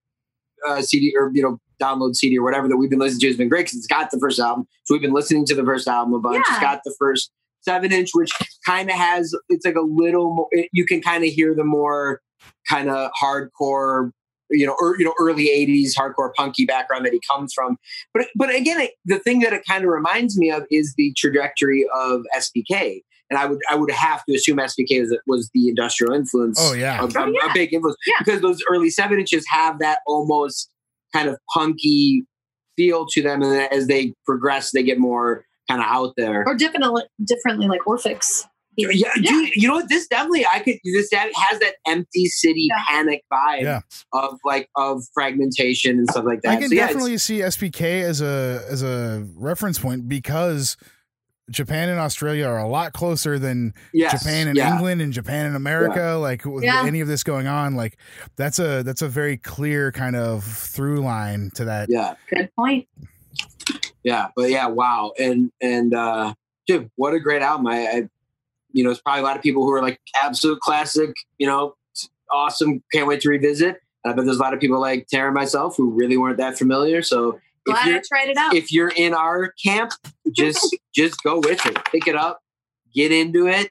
[0.68, 3.36] uh, CD or you know download CD or whatever that we've been listening to has
[3.36, 5.88] been great because it's got the first album, so we've been listening to the first
[5.88, 6.38] album a bunch.
[6.40, 6.60] It's Yeah.
[6.60, 7.30] got the first
[7.62, 8.32] seven inch, which
[8.66, 12.20] kind of has, it's like a little more, you can kind of hear the more
[12.68, 14.10] kind of hardcore
[14.52, 17.76] you know, or, you know, early '80s hardcore punky background that he comes from.
[18.12, 21.14] But but again, it, the thing that it kind of reminds me of is the
[21.16, 25.68] trajectory of SPK, and I would I would have to assume SPK was was the
[25.68, 26.58] industrial influence.
[26.60, 26.98] Oh yeah.
[27.00, 27.50] Oh, a, a- Oh, yeah.
[27.50, 28.14] a big influence Yeah.
[28.24, 30.70] because those early seven inches have that almost
[31.14, 32.24] kind of punky
[32.76, 36.44] feel to them, and as they progress, they get more kind of out there.
[36.46, 38.44] or differently, differently like Orphix.
[38.76, 39.88] Yeah, dude, you know what?
[39.90, 40.76] This definitely I could.
[40.84, 42.82] This that has that empty city Yeah.
[42.88, 43.80] panic vibe Yeah.
[44.14, 46.52] of like of fragmentation and stuff like that.
[46.52, 50.76] I can So, yeah, definitely see SPK as a as a reference point because
[51.50, 54.72] Japan and Australia are a lot closer than yes, Japan and yeah.
[54.72, 56.16] England and Japan and America.
[56.20, 56.84] Like with Yeah.
[56.86, 57.98] any of this going on, like
[58.36, 61.88] that's a that's a very clear kind of through line to that.
[61.90, 62.86] Yeah, Good point.
[64.04, 66.34] yeah, but yeah, wow, and and uh,
[66.66, 67.66] dude, what a great album!
[67.66, 68.08] I, I,
[68.72, 71.10] you know, it's probably a lot of people who are like absolute classic.
[71.38, 71.74] You know,
[72.30, 73.80] awesome, can't wait to revisit.
[74.04, 76.56] I bet there's a lot of people like Tara and myself who really weren't that
[76.56, 77.02] familiar.
[77.02, 78.54] So Glad I tried it out.
[78.54, 79.92] If you're in our camp,
[80.32, 81.84] just just go with it.
[81.86, 82.40] Pick it up,
[82.94, 83.70] get into it.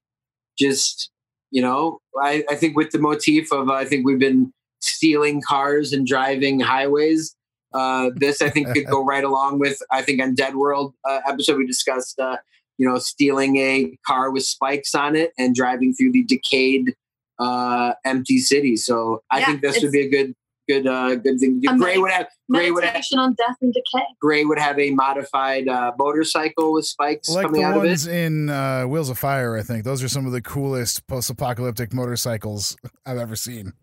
[0.57, 1.11] Just
[1.51, 5.93] you know, I, I think with the motif of I think we've been stealing cars
[5.93, 7.35] and driving highways.
[7.73, 11.21] Uh, this I think could go right along with I think on Dead World uh,
[11.27, 12.37] episode we discussed uh,
[12.77, 16.95] you know stealing a car with spikes on it and driving through the decayed
[17.39, 18.75] uh, empty city.
[18.75, 20.33] So I Yeah, think this would be a good
[20.69, 21.61] good uh, good thing.
[21.61, 21.75] to do.
[21.75, 24.05] A Gray would have Gray would have on death and decay.
[24.21, 27.87] Gray would have a modified uh, motorcycle with spikes like coming out of it.
[27.87, 29.57] ones in uh, Wheels of Fire.
[29.57, 33.73] I think those are some of the coolest post-apocalyptic motorcycles I've ever seen.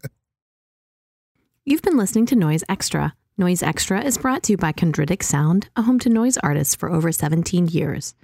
[1.64, 3.14] You've been listening to Noise Extra.
[3.36, 6.88] Noise Extra is brought to you by Chondritic Sound, a home to noise artists for
[6.88, 8.14] over 17 years,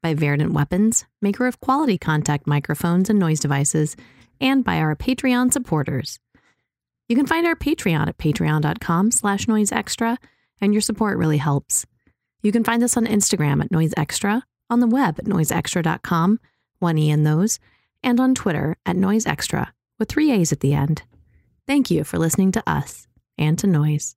[0.00, 3.96] by Verdant Weapons, maker of quality contact microphones and noise devices,
[4.40, 6.18] and by our Patreon supporters.
[7.08, 10.16] You can find our Patreon at patreon.com slash noiseextra,
[10.60, 11.84] and your support really helps.
[12.42, 16.40] You can find us on Instagram at Noise Extra, on the web at noiseextra.com,
[16.78, 17.58] one E in those,
[18.02, 21.02] and on Twitter at Noise Extra, with three A's at the end.
[21.66, 23.06] Thank you for listening to us
[23.38, 24.16] and to Noise.